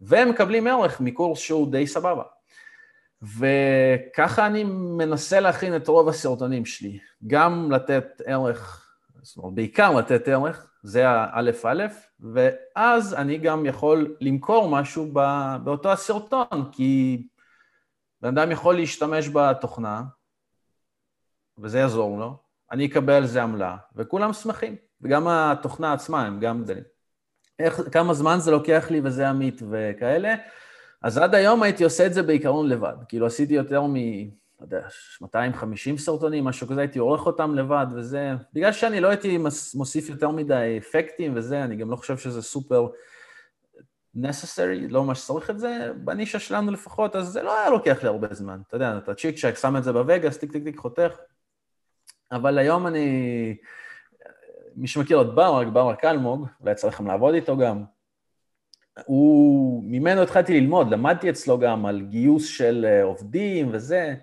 [0.00, 2.22] והם מקבלים ערך מקורס שהוא די סבבה.
[3.22, 8.92] וככה אני מנסה להכין את רוב הסרטונים שלי, גם לתת ערך,
[9.22, 15.12] זאת אומרת, בעיקר לתת ערך, זה האלף-אלף, ואז אני גם יכול למכור משהו
[15.64, 17.22] באותו הסרטון, כי
[18.22, 20.02] בן אדם יכול להשתמש בתוכנה,
[21.58, 22.36] וזה יעזור לו,
[22.72, 26.97] אני אקבל על זה עמלה, וכולם שמחים, וגם התוכנה עצמה הם גם גדלים.
[27.58, 30.34] איך, כמה זמן זה לוקח לי וזה עמית וכאלה,
[31.02, 33.94] אז עד היום הייתי עושה את זה בעיקרון לבד, כאילו עשיתי יותר מ...
[34.60, 34.86] לא יודע,
[35.20, 39.38] 250 סרטונים, משהו כזה, הייתי עורך אותם לבד וזה, בגלל שאני לא הייתי
[39.74, 42.86] מוסיף יותר מדי אפקטים וזה, אני גם לא חושב שזה super
[44.16, 48.08] necessary, לא ממש צריך את זה, בנישה שלנו לפחות, אז זה לא היה לוקח לי
[48.08, 50.78] הרבה זמן, אתה יודע, אתה צ'יק צ'ק, שם את זה ב Vegas, טיק טיק טיק,
[50.78, 51.12] חותך,
[52.32, 53.56] אבל היום אני,
[54.78, 57.84] מי שמכיר את ברק, ברק אלמוג, ויצא לכם לעבוד איתו גם,
[59.06, 64.14] הוא, ממנו התחלתי ללמוד, למדתי אצלו גם על גיוס של אה, עובדים וזה,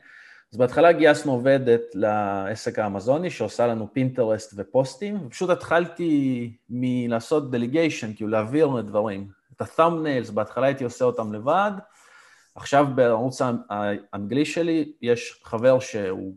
[0.53, 8.29] אז בהתחלה גייסנו עובדת לעסק האמזוני שעושה לנו Pinterest ופוסטים, ופשוט התחלתי מלעשות delegation, כאילו
[8.29, 9.27] להעביר לדברים.
[9.55, 11.71] את ה-thumbnails, בהתחלה הייתי עושה אותם לבד,
[12.55, 16.33] עכשיו בערוץ האנגלי שלי יש חבר שהוא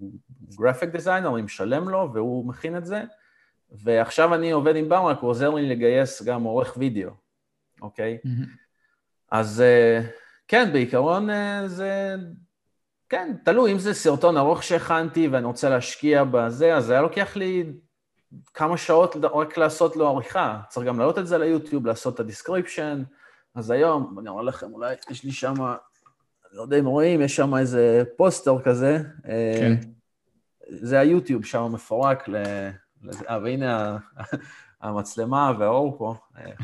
[0.59, 3.03] graphic designer, אני משלם לו והוא מכין את זה,
[3.73, 7.11] ועכשיו אני עובד עם ברק, הוא עוזר לי לגייס גם עורך וידאו,
[7.83, 8.19] אוקיי?
[8.25, 8.49] Mm-hmm.
[9.31, 10.01] אז אה,
[10.49, 12.17] כן, בעיקרון אה, זה
[13.09, 17.37] כן, תלוי, אם זה סרטון ארוך שהכנתי ואני רוצה להשקיע בזה, אז זה היה לוקח
[17.37, 17.73] לי
[18.55, 20.61] כמה שעות רק לעשות לו עריכה.
[20.69, 23.03] צריך גם להעלות את זה ליוטיוב, לעשות את ה description.
[23.55, 27.37] אז היום, אני אומר לכם, אולי יש לי שם, אני לא יודע אם רואים, יש
[27.37, 28.99] שם איזה פוסטר כזה.
[29.59, 29.75] כן.
[30.69, 32.37] זה היוטיוב שם מפורק ל...
[33.31, 33.99] אה, והנה
[34.81, 36.15] המצלמה והאור פה.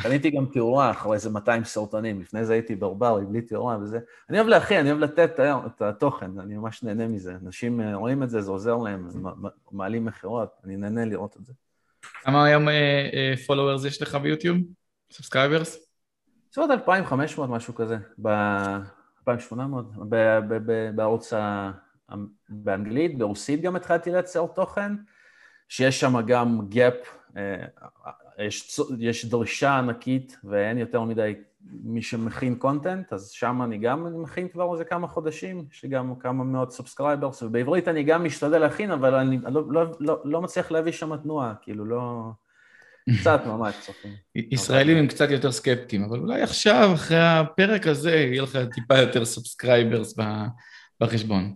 [0.03, 3.99] קניתי גם תאורה אחרי איזה 200 סרטונים, לפני זה הייתי ברברי, בלי תאורה וזה.
[4.31, 7.37] אני אוהב להכין, אני אוהב לתת את התוכן, אני ממש נהנה מזה.
[7.44, 9.09] אנשים אה, רואים את זה, זה עוזר להם,
[9.73, 11.53] מעלים מכירות, אני נהנה לראות את זה.
[12.23, 12.68] כמה היום
[13.46, 14.59] followers אה, יש לך ביוטיוב?
[15.11, 15.78] subscribers?
[16.51, 19.55] בסביבות 2,500, משהו כזה, ב-2,800,
[20.94, 21.70] בערוץ ה...
[22.49, 24.92] באנגלית, ברוסית גם התחלתי לייצר תוכן,
[25.68, 27.64] שיש שם גם gap אה,
[28.38, 31.35] יש, יש דרישה ענקית ואין יותר מדי
[31.85, 36.14] מי שמכין content, אז שם אני גם מכין כבר איזה כמה חודשים, יש לי גם
[36.20, 40.70] כמה מאות subscribers, ובעברית אני גם משתדל להכין, אבל אני לא, לא, לא, לא מצליח
[40.70, 42.31] להביא שם תנועה, כאילו לא...
[43.20, 44.12] קצת ממש צופים.
[44.35, 49.24] ישראלים הם קצת יותר סקפטיים, אבל אולי עכשיו, אחרי הפרק הזה, יהיה לך טיפה יותר
[49.24, 50.14] subscribers
[51.00, 51.54] בחשבון.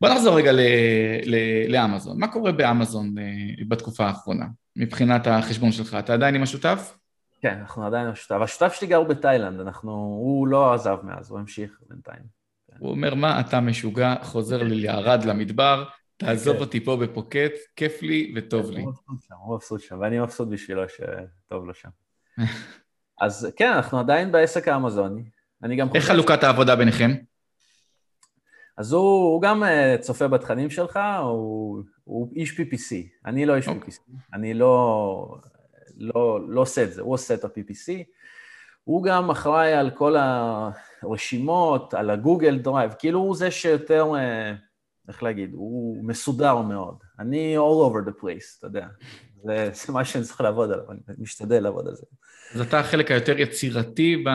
[0.00, 0.52] בוא נחזור רגע
[1.68, 2.20] לאמזון.
[2.20, 3.24] מה קורה באמזון אה,
[3.68, 4.46] בתקופה האחרונה?
[4.76, 5.96] מבחינת החשבון שלך?
[5.98, 6.94] אתה עדיין עם השותף?
[7.42, 8.38] כן, אנחנו עדיין עם השותף.
[8.42, 9.92] השותף שלי גר בתאילנד, אנחנו...
[9.92, 12.22] הוא לא עזב מאז, הוא המשיך בינתיים.
[12.70, 12.76] כן.
[12.78, 15.84] הוא אומר, מה אתה משוגע, חוזר לי לערד למדבר,
[16.16, 16.60] תעזוב כן.
[16.60, 18.82] אותי פה בפוקט, כיף לי וטוב לי.
[18.82, 21.88] הוא מבסוט שם, ואני מבסוט בשבילו שטוב לו שם.
[23.22, 25.22] אז כן, אנחנו עדיין בעסק האמזוני.
[25.62, 27.14] אני גם איך חלוקת העבודה ביניכם?
[28.76, 32.94] אז הוא, הוא גם אה, צופה בתכנים שלך, הוא, הוא איש PPC,
[33.26, 33.70] אני לא איש okay.
[33.70, 33.94] אוקיי.
[33.94, 35.36] PPC, אני לא,
[35.96, 37.92] לא, לא עושה את זה, הוא עושה את ה-PPC.
[38.84, 40.16] הוא גם אחראי על כל
[41.02, 44.54] הרשימות, על ה Google Drive, כאילו הוא זה שיותר, אה,
[45.08, 46.96] איך להגיד, הוא מסודר מאוד.
[47.18, 48.86] אני all over the place, אתה יודע.
[49.44, 52.06] זה, זה מה שאני צריך לעבוד עליו, אני משתדל לעבוד על זה.
[52.54, 54.28] אז אתה החלק היותר יצירתי ב,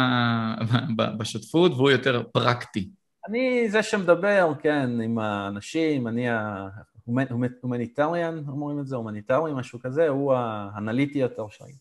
[0.64, 2.90] ב, ב, בשותפות, והוא יותר פרקטי.
[3.28, 10.08] אני זה שמדבר, כן, עם האנשים, אני ה humanitarian, אומרים את זה, הומניטרי, משהו כזה,
[10.08, 11.74] הוא האנליטי יותר שלי.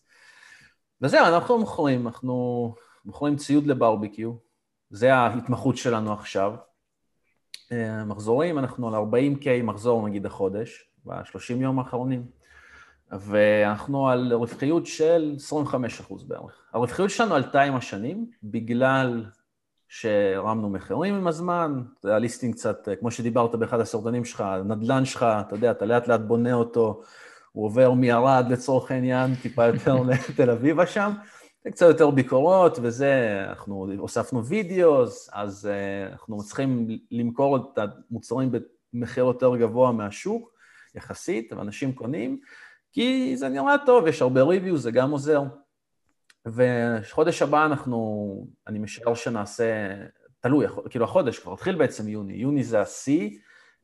[1.01, 4.33] וזהו, אנחנו מוכרים, אנחנו מוכרים ציוד לברביקיו,
[4.89, 6.55] זה ההתמחות שלנו עכשיו.
[7.71, 12.25] אה, מחזורים, אנחנו על 40K מחזור נגיד החודש, ב-30 יום האחרונים,
[13.11, 16.61] ואנחנו על רווחיות של 25% בערך.
[16.73, 19.25] הרווחיות שלנו עלתה עם השנים, בגלל
[19.87, 25.71] שהרמנו מחירים עם הזמן, הליסטינג קצת, כמו שדיברת באחד הסרטונים שלך, הנדלן שלך, אתה יודע,
[25.71, 27.01] אתה לאט לאט בונה אותו,
[27.51, 29.95] הוא עובר מערד לצורך העניין, טיפה יותר
[30.29, 31.11] לתל אביבה שם,
[31.71, 37.79] קצת יותר ביקורות וזה, אנחנו הוספנו וידאוס, אז uh, אנחנו צריכים למכור את
[38.11, 38.51] המוצרים
[38.93, 40.51] במחיר יותר גבוה מהשוק,
[40.95, 42.39] יחסית, ואנשים קונים,
[42.91, 45.43] כי זה נראה טוב, יש הרבה ריוויו, זה גם עוזר.
[46.53, 49.95] וחודש הבא אנחנו, אני משער שנעשה,
[50.39, 53.29] תלוי, כאילו החודש כבר התחיל בעצם יוני, יוני זה השיא,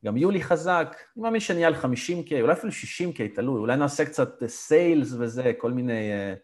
[0.04, 4.42] גם יולי חזק, אני מאמין שנהיה על 50K, אולי אפילו 60K, תלוי, אולי נעשה קצת
[4.46, 6.34] סיילס וזה, כל מיני, אה,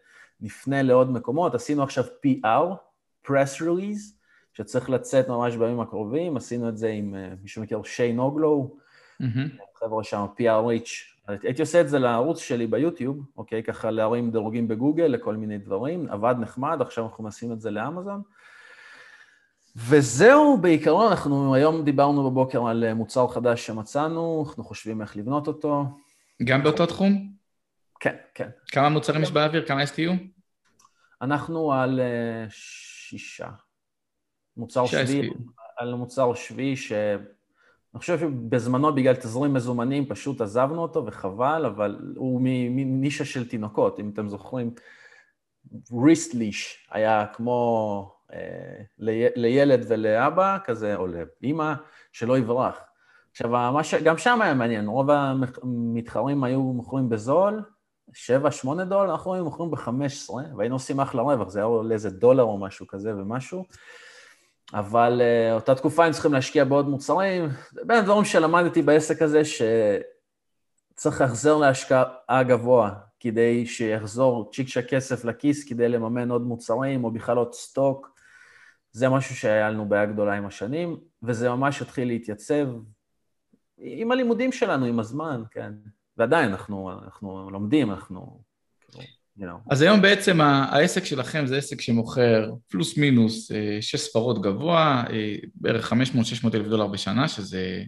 [0.41, 2.75] נפנה לעוד מקומות, עשינו עכשיו PR,
[3.27, 4.21] press release,
[4.53, 8.77] שצריך לצאת ממש בימים הקרובים, עשינו את זה עם אה, מי שמכיר שיין אוגלו,
[9.21, 9.79] mm-hmm.
[9.79, 13.63] חבר'ה שם, PR Rich, הייתי עושה את זה לערוץ שלי ביוטיוב, אוקיי?
[13.63, 18.21] ככה להרים דירוגים בגוגל לכל מיני דברים, עבד נחמד, עכשיו אנחנו נשים את זה לאמזון.
[19.75, 25.85] וזהו, בעיקרון, אנחנו היום דיברנו בבוקר על מוצר חדש שמצאנו, אנחנו חושבים איך לבנות אותו.
[26.43, 27.31] גם באותו תחום?
[27.99, 28.49] כן, כן.
[28.71, 29.65] כמה מוצרים יש באוויר?
[29.67, 30.11] כמה STU?
[31.21, 33.49] אנחנו על uh, שישה.
[34.57, 35.29] מוצר שביעי,
[35.77, 36.91] על מוצר שביעי ש...
[37.93, 43.99] אני חושב שבזמנו בגלל תזרים מזומנים פשוט עזבנו אותו וחבל, אבל הוא מנישה של תינוקות,
[43.99, 44.73] אם אתם זוכרים,
[46.05, 48.83] ריסט ליש היה כמו אה,
[49.35, 51.07] לילד ולאבא כזה, או
[51.41, 51.73] לאימא,
[52.11, 52.79] שלא יברח.
[53.31, 53.93] עכשיו, ש...
[53.93, 57.63] גם שם היה מעניין, רוב המתחרים היו מוכרים בזול,
[58.11, 58.13] 7-8
[58.89, 62.57] דולר, אנחנו היינו מוכרים ב-15, והיינו עושים אחלה רווח, זה היה עולה איזה דולר או
[62.57, 63.65] משהו כזה ומשהו.
[64.73, 67.49] אבל uh, אותה תקופה הם צריכים להשקיע בעוד מוצרים.
[67.73, 75.69] בין הדברים שלמדתי בעסק הזה, שצריך להחזר להשקעה גבוה, כדי שיחזור צ'יק צ'ק כסף לכיס,
[75.69, 78.11] כדי לממן עוד מוצרים, או בכלל עוד סטוק.
[78.91, 82.67] זה משהו שהיה לנו בעיה גדולה עם השנים, וזה ממש התחיל להתייצב
[83.77, 85.73] עם הלימודים שלנו, עם הזמן, כן.
[86.17, 88.50] ועדיין אנחנו, אנחנו לומדים, אנחנו...
[89.39, 89.69] You know.
[89.69, 95.35] אז היום בעצם העסק שלכם זה עסק שמוכר פלוס מינוס אה, שש ספרות גבוה, אה,
[95.55, 95.95] בערך 500-600
[96.53, 97.83] אלף דולר בשנה, שזה,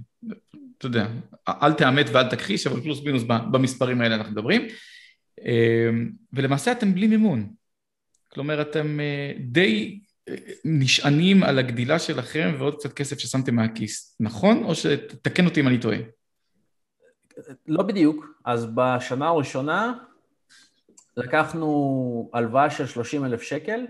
[0.78, 1.08] אתה יודע,
[1.48, 4.68] אל תאמת ואל תכחיש, אבל פלוס מינוס במספרים האלה אנחנו מדברים.
[5.46, 5.90] אה,
[6.34, 7.54] ולמעשה אתם בלי מימון.
[8.30, 9.00] כלומר, אתם
[9.40, 10.00] די
[10.66, 14.64] נשענים על הגדילה שלכם ועוד קצת כסף ששמתם מהכיס, נכון?
[14.64, 15.98] או שתקן אותי אם אני טועה.
[17.68, 18.26] לא בדיוק.
[18.46, 19.94] אז בשנה הראשונה
[21.18, 23.86] לקחנו הלוואה של 30 אלף שקל,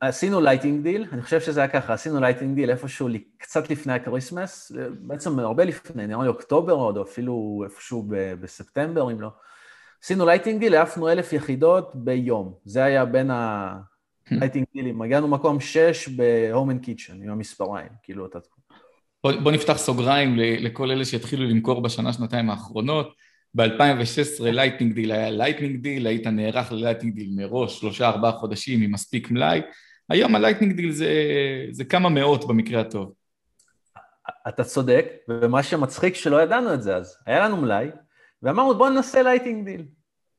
[0.00, 3.99] עשינו lightning deal, אני חושב שזה היה ככה, עשינו lightning deal איפשהו קצת לפני ה
[3.99, 8.06] Christmas, בעצם הרבה לפני, נראה לי אוקטובר עוד, או אפילו איפשהו
[8.40, 9.28] בספטמבר, אם לא.
[10.02, 12.54] עשינו lightning deal, העפנו אלף יחידות ביום.
[12.64, 15.02] זה היה בין ה lightning דילים.
[15.02, 18.74] הגענו מקום שש ב Home and Kitchen, עם המספריים, כאילו אותה תקופה.
[19.24, 23.14] בוא, בוא נפתח סוגריים לכל אלה שהתחילו למכור בשנה, שנתיים האחרונות.
[23.54, 28.82] ב-2016 lightning deal היה lightning deal, היית נערך ל lightning deal מראש, שלושה ארבעה חודשים
[28.82, 29.60] עם מספיק מלאי.
[30.08, 31.10] היום ה lightning deal זה,
[31.70, 33.12] זה כמה מאות במקרה הטוב.
[34.48, 37.16] אתה צודק, ומה שמצחיק שלא ידענו את זה אז.
[37.26, 37.88] היה לנו מלאי,
[38.42, 39.84] ואמרנו בואו ננסה lightning deal,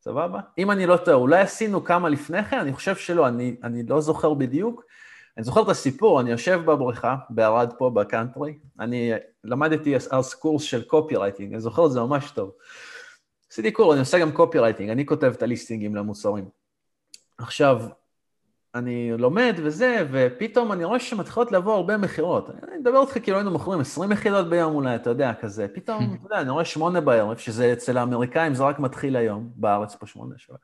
[0.01, 0.39] סבבה?
[0.57, 4.01] אם אני לא טועה, אולי עשינו כמה לפני כן, אני חושב שלא, אני, אני לא
[4.01, 4.83] זוכר בדיוק.
[5.37, 9.11] אני זוכר את הסיפור, אני יושב בבריכה, בערד פה, בקאנטרי, אני
[9.43, 12.51] למדתי אז קורס של copywriting, אני זוכר את זה ממש טוב.
[13.51, 16.45] עשיתי קורס, אני עושה גם copywriting, אני כותב את הליסטינגים למוצרים.
[17.37, 17.81] עכשיו,
[18.75, 22.49] אני לומד וזה, ופתאום אני רואה שמתחילות לבוא הרבה מכירות.
[22.49, 25.67] אני מדבר איתך כאילו היינו מוכרים 20 מכירות ביום אולי, אתה יודע, כזה.
[25.73, 29.95] פתאום, אתה יודע, אני רואה שמונה בערב, שזה אצל האמריקאים זה רק מתחיל היום, בארץ
[29.95, 30.59] פה שמונה שעות.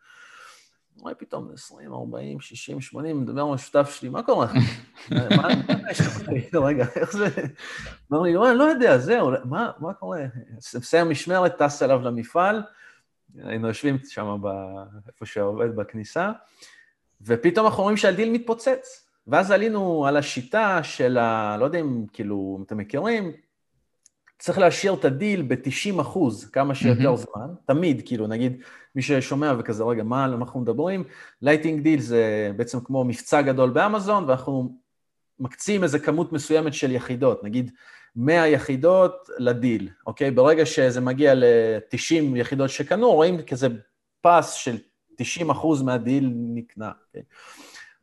[1.00, 4.48] רואה פתאום 20, 40, 60, 80, מדבר עם השותף שלי, מה קורה?
[5.12, 5.48] מה
[5.92, 6.22] יש לך?
[6.68, 7.28] רגע, איך זה?
[8.12, 9.32] אמר לי, לא יודע, זהו,
[9.80, 10.26] מה קורה?
[10.76, 12.64] מסיים משמרת, טס אליו למפעל,
[13.44, 14.36] היינו יושבים שם
[15.08, 16.32] איפה שעובד בכניסה,
[17.22, 19.08] ופתאום אנחנו רואים שהדיל מתפוצץ.
[19.28, 21.58] ואז עלינו על השיטה של ה...
[21.60, 23.32] לא יודע אם, כאילו, אם אתם מכירים,
[24.40, 27.16] צריך להשאיר את הדיל ב-90 אחוז, כמה שיותר mm-hmm.
[27.16, 28.62] זמן, תמיד, כאילו, נגיד,
[28.96, 31.04] מי ששומע וכזה, רגע, מה אנחנו מדברים?
[31.42, 34.78] lightning deal זה בעצם כמו מבצע גדול באמזון, ואנחנו
[35.40, 37.72] מקצים איזה כמות מסוימת של יחידות, נגיד
[38.16, 40.32] 100 יחידות לדיל, אוקיי?
[40.32, 43.68] ברגע שזה מגיע ל-90 יחידות שקנו, רואים כזה
[44.22, 44.78] פס של
[45.18, 47.22] 90 אחוז מהדיל נקנה, אוקיי?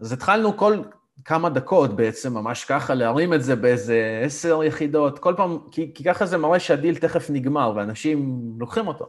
[0.01, 0.83] אז התחלנו כל
[1.25, 6.05] כמה דקות בעצם, ממש ככה, להרים את זה באיזה עשר יחידות, כל פעם, כי, כי
[6.05, 9.07] ככה זה מראה שהדיל תכף נגמר, ואנשים לוקחים אותו.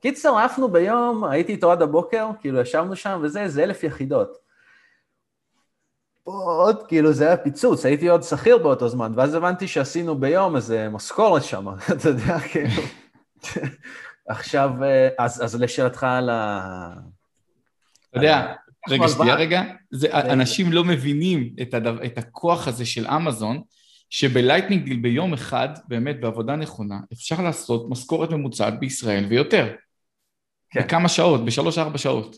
[0.00, 4.36] קיצר, עפנו ביום, הייתי איתו עד הבוקר, כאילו ישבנו שם וזה, איזה אלף יחידות.
[6.24, 10.88] עוד, כאילו זה היה פיצוץ, הייתי עוד שכיר באותו זמן, ואז הבנתי שעשינו ביום איזה
[10.88, 12.82] משכורת שם, אתה יודע, כאילו.
[14.28, 16.92] עכשיו, אה, אז, אז לשאלתך על ה...
[18.10, 18.54] אתה יודע,
[18.88, 23.60] רגע, שנייה רגע, זה, אנשים לא מבינים את, הדו, את הכוח הזה של אמזון,
[24.10, 29.74] שב lightning deal ביום אחד, באמת בעבודה נכונה, אפשר לעשות משכורת ממוצעת בישראל ויותר.
[30.70, 30.80] כן.
[30.80, 32.36] בכמה שעות, בשלוש-ארבע שעות.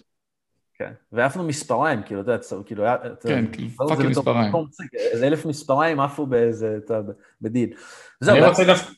[0.79, 2.85] כן, ועפנו מספריים, כאילו, אתה יודע, כאילו,
[3.23, 4.53] כן, כאילו, fucking מספריים.
[5.13, 7.71] איזה אלף מספריים עפו באיזה, אתה יודע, בדיל.
[8.29, 8.93] אני רוצה דווקא,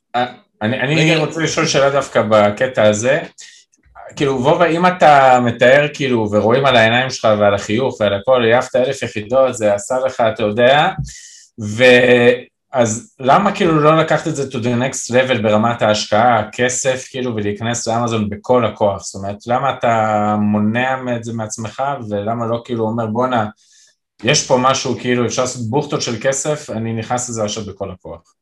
[0.63, 3.21] אני רוצה לשאול שאלה דווקא בקטע הזה.
[4.17, 8.77] כאילו, וובה, אם אתה מתאר, כאילו, ורואים על העיניים שלך ועל החיוך ועל הכל, העפת
[8.77, 10.89] אלף יחידות, זה עשה לך, אתה יודע,
[11.61, 11.85] ו...
[12.73, 17.37] אז למה כאילו לא לקחת את זה to the next level ברמת ההשקעה, הכסף כאילו
[17.37, 22.85] ולהיכנס לאמזון בכל הכוח, זאת אומרת למה אתה מונע את זה מעצמך ולמה לא כאילו
[22.85, 23.47] אומר בואנה
[24.25, 28.35] יש פה משהו כאילו אפשר לעשות בוכטות של כסף, אני נכנס לזה עכשיו בכל הכוח.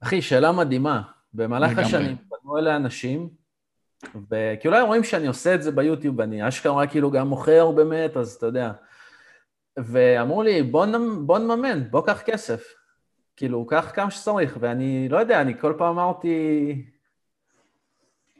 [0.00, 1.02] אחי, שאלה מדהימה,
[1.34, 3.28] במהלך השנים פנו אלה אנשים
[4.30, 8.32] וכי אולי רואים שאני עושה את זה ביוטיוב, אני אשכרה כאילו גם מוכר באמת, אז
[8.32, 8.72] אתה יודע.
[9.76, 12.74] ואמרו לי, בוא, נמ, בוא נממן, בוא קח כסף.
[13.36, 16.84] כאילו, קח כמה שצריך, ואני לא יודע, אני כל פעם אמרתי...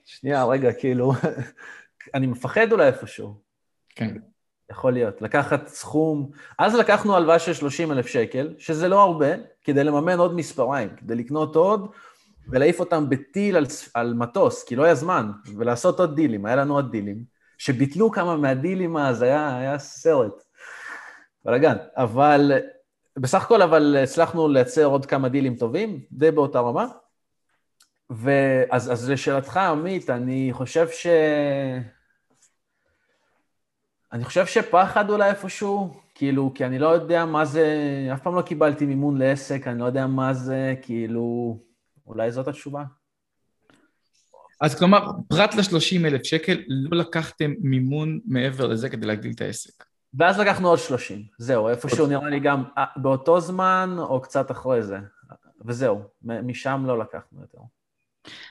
[0.04, 1.12] שנייה, רגע, כאילו,
[2.14, 3.34] אני מפחד אולי איפשהו.
[3.88, 4.16] כן.
[4.70, 5.22] יכול להיות.
[5.22, 9.26] לקחת סכום, אז לקחנו הלוואה של 30 אלף שקל, שזה לא הרבה,
[9.64, 11.90] כדי לממן עוד מספריים, כדי לקנות עוד
[12.50, 16.74] ולהעיף אותם בטיל על, על מטוס, כי לא היה זמן, ולעשות עוד דילים, היה לנו
[16.74, 17.24] עוד דילים,
[17.58, 20.42] שביטלו כמה מהדילים אז, היה, היה סרט.
[21.44, 21.76] בלאגן.
[21.96, 22.52] אבל
[23.18, 26.86] בסך הכל, אבל הצלחנו לייצר עוד כמה דילים טובים, די באותה רמה.
[28.10, 31.06] ואז אז לשאלתך, עמית, אני חושב ש...
[34.12, 37.66] אני חושב שפחד אולי איפשהו, כאילו, כי אני לא יודע מה זה,
[38.12, 41.58] אף פעם לא קיבלתי מימון לעסק, אני לא יודע מה זה, כאילו,
[42.10, 42.84] אולי זאת התשובה.
[44.60, 49.84] אז כלומר, פרט ל-30 אלף שקל, לא לקחתם מימון מעבר לזה כדי להגדיל את העסק.
[50.14, 54.82] ואז לקחנו עוד 30, זהו, איפשהו נראה לי גם אה, באותו זמן או קצת אחרי
[54.82, 54.98] זה,
[55.64, 57.58] וזהו, משם לא לקחנו יותר.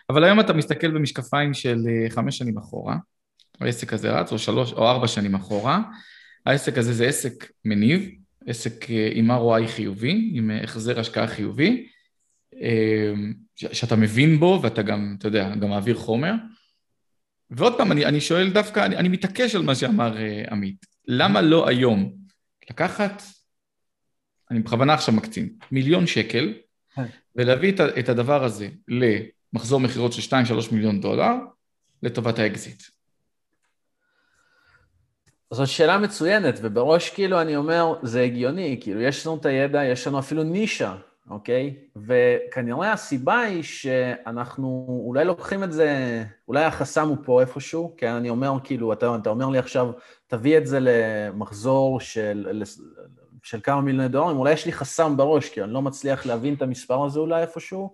[0.09, 2.95] אבל היום אתה מסתכל במשקפיים של אה, חמש שנים אחורה,
[3.61, 5.81] העסק הזה רץ, או שלוש או ארבע שנים אחורה,
[6.45, 8.09] העסק הזה זה עסק מניב,
[8.47, 11.87] עסק אה, עם ROI חיובי, עם החזר השקעה חיובי,
[13.55, 16.33] שאתה מבין בו ואתה גם, אתה יודע, גם מעביר חומר.
[17.51, 20.15] ועוד פעם, אני, אני שואל דווקא, אני, אני מתעקש על מה שאמר
[20.51, 20.85] עמית.
[21.07, 22.13] למה לא היום
[22.69, 23.23] לקחת,
[24.51, 26.53] אני בכוונה עכשיו מקצין, מיליון שקל,
[26.95, 27.05] כן.
[27.35, 30.35] ולהביא את הדבר הזה למחזור מכירות של
[30.69, 31.33] 2-3 מיליון דולר
[32.03, 32.83] לטובת האקזיט?
[35.51, 40.07] זאת שאלה מצוינת, ובראש כאילו אני אומר, זה הגיוני, כאילו יש לנו את הידע, יש
[40.07, 40.95] לנו אפילו נישה,
[41.29, 41.75] אוקיי?
[41.95, 48.29] וכנראה הסיבה היא שאנחנו אולי לוקחים את זה, אולי החסם הוא פה איפשהו, כי אני
[48.29, 49.91] אומר כאילו, אתה, אתה אומר לי עכשיו,
[50.27, 52.63] תביא את זה למחזור של,
[53.43, 56.61] של כמה מיליוני דולרים, אולי יש לי חסם בראש, כי אני לא מצליח להבין את
[56.61, 57.93] המספר הזה אולי איפשהו,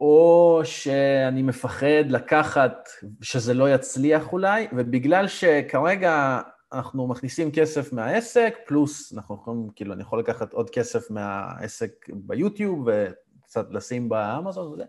[0.00, 2.88] או שאני מפחד לקחת,
[3.22, 6.40] שזה לא יצליח אולי, ובגלל שכרגע
[6.74, 12.86] אנחנו מכניסים כסף מהעסק, פלוס אנחנו יכולים, כאילו, אני יכול לקחת עוד כסף מהעסק ביוטיוב
[12.86, 14.84] וקצת לשים באמזון וזה.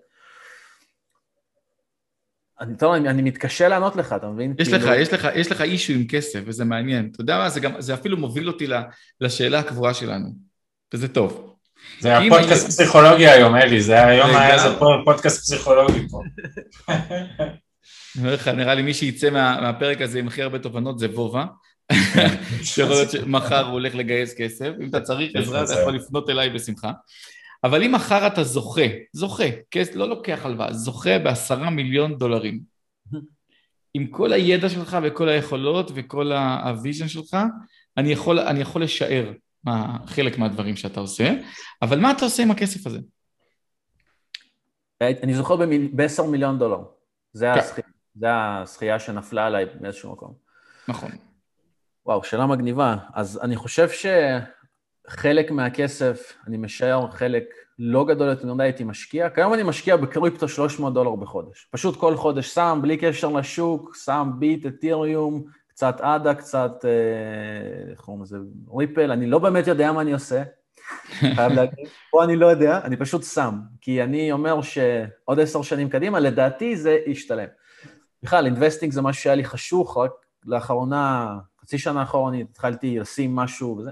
[2.60, 4.56] אני, טוב, אני, אני מתקשה לענות לך, אתה מבין?
[4.60, 4.86] יש כאילו...
[4.86, 7.10] לך, יש לך, יש לך אישו עם כסף, וזה מעניין.
[7.12, 8.68] אתה יודע מה, זה, גם, זה אפילו מוביל אותי
[9.22, 10.30] לשאלה הקבועה שלנו,
[10.94, 11.56] וזה טוב.
[12.00, 12.72] זה הפודקאסט אני...
[12.72, 16.22] פסיכולוגי היום, אלי, זה היום היה איזה פודקאסט פסיכולוגי פה.
[16.90, 21.08] אני אומר לך, נראה לי מי שיצא מה, מהפרק הזה עם הכי הרבה תובנות זה
[21.14, 21.46] וובה,
[22.64, 26.50] שיכול להיות שמחר הוא הולך לגייס כסף, אם אתה צריך עזרה אתה יכול לפנות אליי
[26.50, 26.92] בשמחה.
[27.64, 28.82] אבל אם מחר אתה זוכה,
[29.14, 29.44] זוכה,
[29.96, 32.60] לא לוקח הלוואה, זוכה בעשרה מיליון דולרים,
[33.94, 37.38] עם כל הידע שלך וכל היכולות וכל ה vision שלך,
[37.98, 39.32] אני יכול, אני יכול לשער
[39.64, 41.34] מה, חלק מהדברים שאתה עושה,
[41.82, 43.00] אבל מה אתה עושה עם הכסף הזה?
[45.02, 46.80] אני זוכה ב-10 מיליון דולר.
[47.34, 47.82] זה כן.
[48.16, 50.34] זה הזכייה שנפלה עליי באיזשהו מקום.
[50.88, 51.12] נכון.
[52.06, 52.96] וואו, שאלה מגניבה.
[53.14, 53.88] אז אני חושב
[55.10, 57.44] שחלק מהכסף, אני משער חלק
[57.80, 59.30] לא גדול יותר מדי הייתי משקיע.
[59.30, 61.68] כיום אני משקיע בקריפטו 300 דולר בחודש.
[61.72, 68.00] פשוט כל חודש שם, בלי קשר לשוק, שם ביט, אתיריום, קצת ADA, קצת, אה, איך
[68.02, 68.38] קוראים לזה,
[68.78, 70.44] ריפל, אני לא באמת יודע מה אני עושה,
[71.20, 75.90] חייב להגיד, פה אני לא יודע, אני פשוט שם, כי אני אומר שעוד עשר שנים
[75.90, 77.48] קדימה, לדעתי זה ישתלם.
[78.24, 80.12] בכלל, investing זה משהו שהיה לי חשוך, רק
[80.46, 83.92] לאחרונה, חצי שנה אחרונית, התחלתי לשים משהו וזה.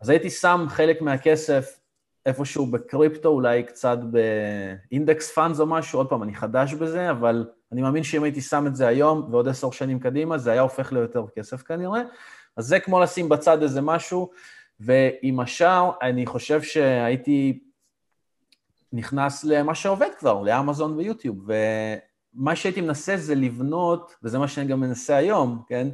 [0.00, 1.78] אז הייתי שם חלק מהכסף
[2.26, 7.82] איפשהו בקריפטו, אולי קצת באינדקס פאנס או משהו, עוד פעם, אני חדש בזה, אבל אני
[7.82, 11.24] מאמין שאם הייתי שם את זה היום ועוד עשר שנים קדימה, זה היה הופך ליותר
[11.36, 12.00] כסף כנראה.
[12.56, 14.30] אז זה כמו לשים בצד איזה משהו,
[14.80, 17.60] ועם השאר, אני חושב שהייתי
[18.92, 21.48] נכנס למה שעובד כבר, לאמזון ויוטיוב,
[22.34, 25.88] ומה שהייתי מנסה זה לבנות, וזה מה שאני גם מנסה היום, כן?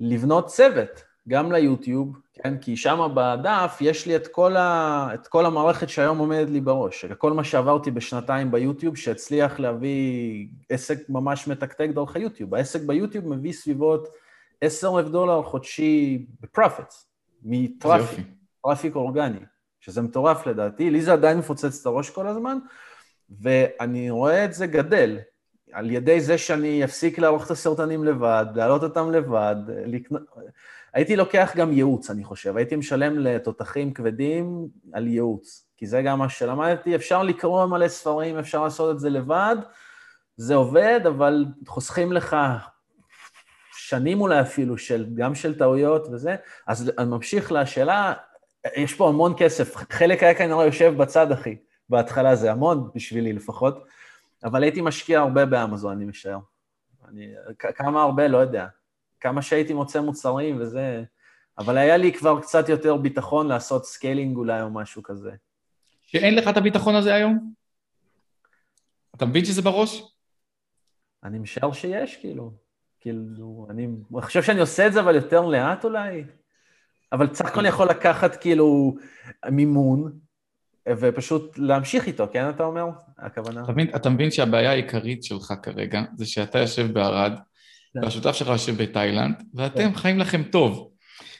[0.00, 2.58] לבנות צוות, גם ליוטיוב, כן?
[2.58, 5.08] כי שם בדף יש לי את כל, ה...
[5.14, 7.04] את כל המערכת שהיום עומדת לי בראש.
[7.04, 12.54] כל מה שעברתי בשנתיים ביוטיוב, שהצליח להביא עסק ממש מתקתק דרך היוטיוב.
[12.54, 14.08] העסק ביוטיוב מביא סביבות
[14.60, 17.06] 10,000 דולר חודשי ב profits,
[17.42, 18.26] מ traffic,
[18.62, 19.38] traffic אורגני,
[19.80, 20.90] שזה מטורף לדעתי.
[20.90, 22.58] לי זה עדיין מפוצץ את הראש כל הזמן,
[23.40, 25.18] ואני רואה את זה גדל.
[25.72, 29.56] על ידי זה שאני אפסיק לערוך את הסרטונים לבד, להעלות אותם לבד,
[29.86, 30.22] לקנות...
[30.94, 32.56] הייתי לוקח גם ייעוץ, אני חושב.
[32.56, 36.94] הייתי משלם לתותחים כבדים על ייעוץ, כי זה גם מה שלמדתי.
[36.94, 39.56] אפשר לקרוא מלא ספרים, אפשר לעשות את זה לבד,
[40.36, 42.36] זה עובד, אבל חוסכים לך
[43.72, 46.36] שנים אולי אפילו, של, גם של טעויות וזה.
[46.66, 48.12] אז אני ממשיך לשאלה,
[48.76, 51.56] יש פה המון כסף, חלק היה כנראה יושב בצד, אחי,
[51.88, 53.84] בהתחלה זה המון, בשבילי לפחות,
[54.44, 56.38] אבל הייתי משקיע הרבה באמזון, אני משער.
[57.08, 58.66] אני, כמה הרבה, לא יודע.
[59.20, 61.04] כמה שהייתי מוצא מוצרים וזה,
[61.58, 65.30] אבל היה לי כבר קצת יותר ביטחון לעשות scaling אולי או משהו כזה.
[66.02, 67.52] שאין לך את הביטחון הזה היום?
[69.16, 70.02] אתה מבין שזה בראש?
[71.24, 72.52] אני משער שיש, כאילו.
[73.00, 76.24] כאילו, אני, חושב שאני עושה את זה, אבל יותר לאט אולי.
[77.12, 78.96] אבל סך הכל יכול לקחת כאילו
[79.50, 80.18] מימון,
[80.88, 82.84] ופשוט להמשיך איתו, כן, אתה אומר?
[83.18, 83.64] הכוונה.
[83.64, 87.32] אתה מבין, אתה מבין שהבעיה העיקרית שלך כרגע, זה שאתה יושב בערד,
[87.94, 88.04] כן.
[88.04, 89.94] והשותף שלך יושב בתאילנד, ואתם כן.
[89.94, 90.90] חיים לכם טוב.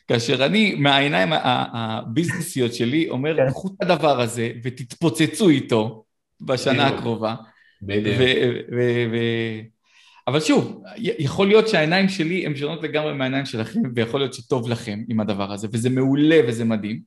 [0.08, 3.50] כאשר אני, מהעיניים הביזנסיות שלי, אומר, כן.
[3.50, 6.04] קחו את הדבר הזה ותתפוצצו איתו
[6.40, 7.34] בשנה הקרובה.
[7.82, 8.16] בדיוק.
[10.26, 14.98] אבל שוב, יכול להיות שהעיניים שלי הן שונות לגמרי מהעיניים שלכם, ויכול להיות שטוב לכם
[15.08, 17.00] עם הדבר הזה, וזה מעולה וזה מדהים.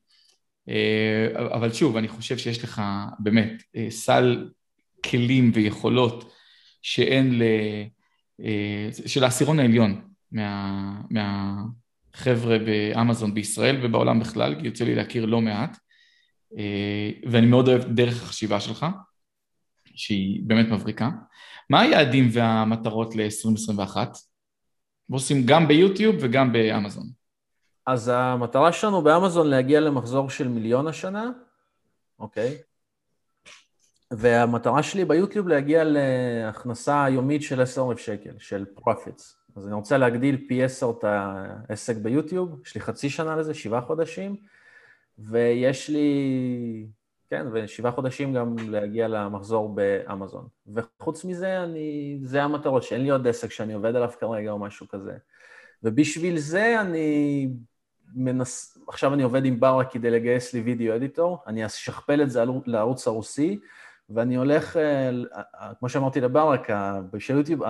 [0.70, 2.82] אה, אבל שוב, אני חושב שיש לך
[3.20, 4.50] באמת אה, סל
[5.10, 6.34] כלים ויכולות
[6.82, 7.44] שאין ל...
[8.44, 10.02] אה, של העשירון העליון
[10.32, 15.78] מה, מהחבר'ה באמזון בישראל ובעולם בכלל, כי יוצא לי להכיר לא מעט,
[17.32, 18.86] ואני מאוד אוהב דרך החשיבה שלך,
[19.96, 21.10] שהיא באמת מבריקה.
[21.70, 23.98] מה היעדים והמטרות ל-2021?
[25.10, 27.23] ועושים גם ביוטיוב וגם באמזון.
[27.86, 31.32] אז המטרה שלנו באמזון להגיע למחזור של מיליון השנה,
[32.20, 32.58] אוקיי?
[34.12, 39.38] והמטרה שלי ביוטיוב להגיע להכנסה יומית של 10,000 שקל, של profits.
[39.56, 43.82] אז אני רוצה להגדיל פי 10 את העסק ביוטיוב, יש לי חצי שנה לזה, שבעה
[43.82, 44.36] חודשים,
[45.20, 46.88] ויש לי,
[47.30, 50.48] כן, ושבעה חודשים גם להגיע למחזור באמזון.
[50.74, 54.88] וחוץ מזה, אני, זה המטרות, שאין לי עוד עסק שאני עובד עליו כרגע או משהו
[54.88, 55.14] כזה.
[55.84, 57.50] ובשביל זה אני
[58.16, 58.78] מנס...
[58.88, 63.08] עכשיו אני עובד עם ברה כדי לגייס לי וידאו אדיטור, אני אשכפל את זה לערוץ
[63.08, 63.60] הרוסי,
[64.10, 66.68] ואני הולך, אה, אה, כמו שאמרתי לברק,
[67.12, 67.62] בשל יוטיוב,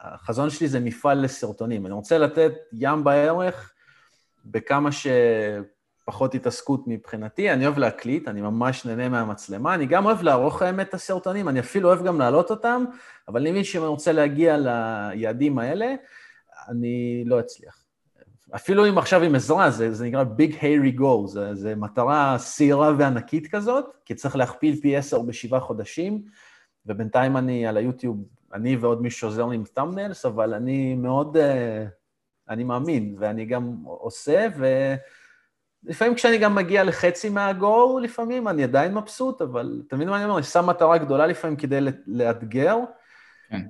[0.00, 1.86] החזון שלי זה מפעל לסרטונים.
[1.86, 3.72] אני רוצה לתת ים בערך
[4.44, 7.52] בכמה שפחות התעסקות מבחינתי.
[7.52, 9.74] אני אוהב להקליט, אני ממש נהנה מהמצלמה.
[9.74, 12.84] אני גם אוהב לערוך האמת את הסרטונים, אני אפילו אוהב גם להעלות אותם,
[13.28, 15.94] אבל אני מבין שאם אני רוצה להגיע ליעדים האלה,
[16.68, 17.83] אני לא אצליח.
[18.54, 22.92] אפילו אם עכשיו עם עזרה, זה, זה נקרא Big Hairy Go, זה, זה מטרה שעירה
[22.98, 26.22] וענקית כזאת, כי צריך להכפיל פי עשר בשבעה חודשים,
[26.86, 31.40] ובינתיים אני על היוטיוב, אני ועוד מישהו שעוזר לי עם תאמנלס, אבל אני מאוד, uh,
[32.48, 34.46] אני מאמין, ואני גם עושה,
[35.84, 40.36] ולפעמים כשאני גם מגיע לחצי מהגו, לפעמים אני עדיין מבסוט, אבל מבין מה אני אומר?
[40.36, 42.76] אני שם מטרה גדולה לפעמים כדי לאתגר.
[43.48, 43.62] כן.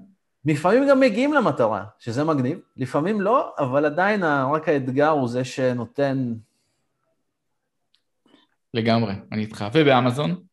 [0.44, 6.34] לפעמים גם מגיעים למטרה, שזה מגניב, לפעמים לא, אבל עדיין רק האתגר הוא זה שנותן...
[8.74, 9.64] לגמרי, אני איתך.
[9.72, 10.44] ובאמזון?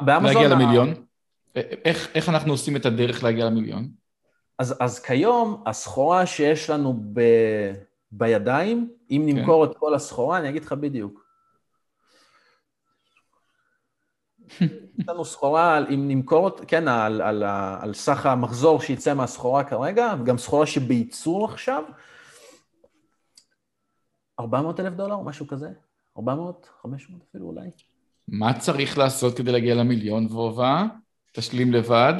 [0.00, 0.34] באמזון...
[0.34, 0.94] להגיע למיליון?
[1.56, 3.88] איך, איך אנחנו עושים את הדרך להגיע למיליון?
[4.58, 7.20] אז, אז כיום, הסחורה שיש לנו ב,
[8.12, 9.38] בידיים, אם כן.
[9.38, 11.25] נמכור את כל הסחורה, אני אגיד לך בדיוק.
[14.98, 17.42] יש לנו סחורה, אם נמכור, כן, על, על,
[17.80, 21.82] על, סך המחזור שיצא מהסחורה כרגע, וגם סחורה שבייצור עכשיו,
[24.40, 25.68] 400 אלף דולר, משהו כזה?
[26.18, 27.70] 400, 500 אפילו אולי.
[28.28, 30.84] מה צריך לעשות כדי להגיע למיליון, וובה?
[31.32, 32.14] תשלים לבד.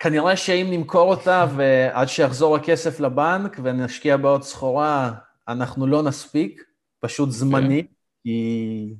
[0.00, 5.12] כנראה שאם נמכור אותה ועד שיחזור הכסף לבנק ונשקיע בעוד סחורה,
[5.48, 6.62] אנחנו לא נספיק,
[7.00, 7.88] פשוט זמני, כן.
[8.22, 8.94] כי...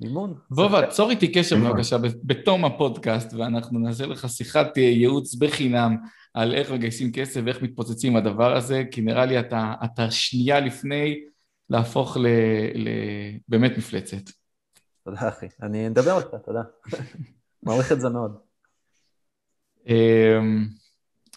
[0.00, 0.34] מימון.
[0.50, 5.96] וובה, צור איתי קשר בבקשה בתום הפודקאסט, ואנחנו נעשה לך שיחת אה, ייעוץ בחינם
[6.34, 11.20] על איך מגייסים כסף ואיך מתפוצצים הדבר הזה, כי נראה לי אתה, אתה שנייה לפני
[11.70, 12.26] להפוך ל,
[12.74, 12.88] ל...
[13.48, 14.30] באמת מפלצת.
[15.04, 15.46] תודה, אחי.
[15.62, 16.62] אני אדבר איתך, תודה.
[17.62, 18.38] מעריך את זה מאוד.
[19.86, 20.66] אמ,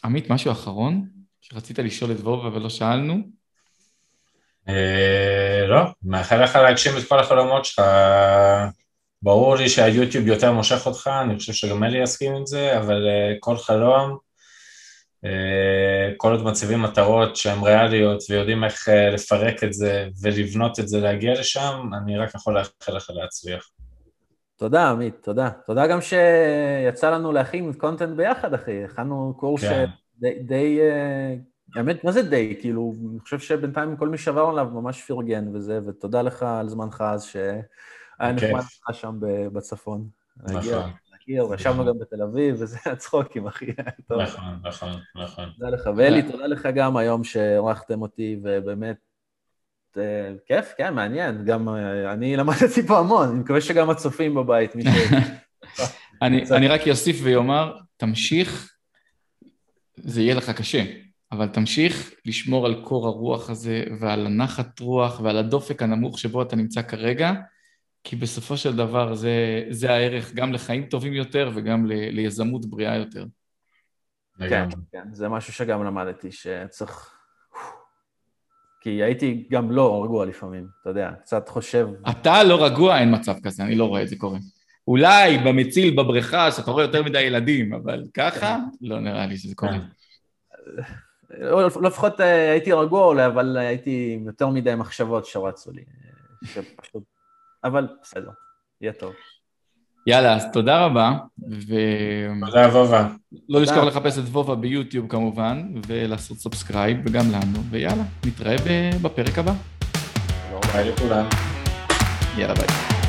[0.03, 1.09] עמית, משהו אחרון
[1.41, 3.43] שרצית לשאול את וובה ולא שאלנו?
[4.70, 7.82] אה, לא, מאחל לך להגשים את כל החלומות שלך.
[9.22, 13.36] ברור לי שהיוטיוב יותר מושך אותך, אני חושב שגם אלי יסכים עם זה, אבל אה,
[13.39, 14.18] כל חלום,
[15.26, 20.99] אה, כל עוד מציבים מטרות שהן ריאליות ויודעים איך לפרק את זה ולבנות את זה
[20.99, 23.70] להגיע לשם, אני רק יכול לאחל לך להצליח.
[24.57, 25.49] תודה, עמית, תודה.
[25.66, 28.84] תודה גם שיצא לנו להכין קונטנט ביחד, אחי.
[28.84, 29.86] הכנו קורס כן.
[30.20, 30.80] די, די,
[31.76, 32.55] האמת, מה זה די?
[32.61, 37.01] כאילו, אני חושב שבינתיים כל מי שעבר עליו ממש פרגן וזה, ותודה לך על זמנך
[37.01, 39.15] אז, שהיה נחמד לך שם
[39.53, 40.07] בצפון.
[40.38, 40.91] נכון.
[41.11, 43.65] להכיר, וישבנו גם בתל אביב, וזה הצחוקים, אחי.
[44.09, 45.49] נכון, נכון, נכון.
[45.57, 45.89] תודה לך.
[45.97, 48.97] ואלי, תודה לך גם היום שאירחתם אותי, ובאמת,
[49.97, 51.45] אה, כיף, כן, מעניין.
[51.45, 54.88] גם אה, אני למדתי פה המון, אני מקווה שגם הצופים בבית, מי ש...
[56.21, 58.74] אני, אני רק אוסיף ואומר, תמשיך,
[59.95, 60.84] זה יהיה לך קשה,
[61.34, 66.56] אבל תמשיך לשמור על קור הרוח הזה ועל הנחת רוח ועל הדופק הנמוך שבו אתה
[66.56, 67.34] נמצא כרגע,
[68.04, 72.96] כי בסופו של דבר זה, זה הערך גם לחיים טובים יותר וגם ל, ליזמות בריאה
[72.96, 73.26] יותר.
[74.40, 77.10] כן, כן, זה משהו שגם למדתי, שצריך
[78.82, 81.88] כי הייתי גם לא רגוע לפעמים, אתה יודע, קצת חושב...
[82.10, 84.40] אתה לא רגוע, אין מצב כזה, אני לא רואה את זה קורה.
[84.88, 89.78] אולי במציל בבריכה, שאתה רואה יותר מדי ילדים, אבל ככה, לא נראה לי שזה קורה.
[91.40, 95.84] לא, לפחות אה, הייתי רגוע אולי, אבל הייתי עם יותר מדי מחשבות שרצו לי,
[96.44, 97.04] שפשוט...
[97.64, 98.30] אבל בסדר,
[98.82, 99.14] יהיה טוב.
[100.08, 101.12] יאללה, אז תודה רבה,
[101.52, 101.76] ו...
[102.46, 103.08] תודה, וובה.
[103.50, 108.56] לא לשכוח לחפש את וובה ביוטיוב כמובן, ולעשות subscribe, וגם לנו, ויאללה, נתראה
[109.02, 109.54] בפרק הבא.
[110.74, 111.26] ביי לכולם.
[112.38, 113.03] יאללה, ביי.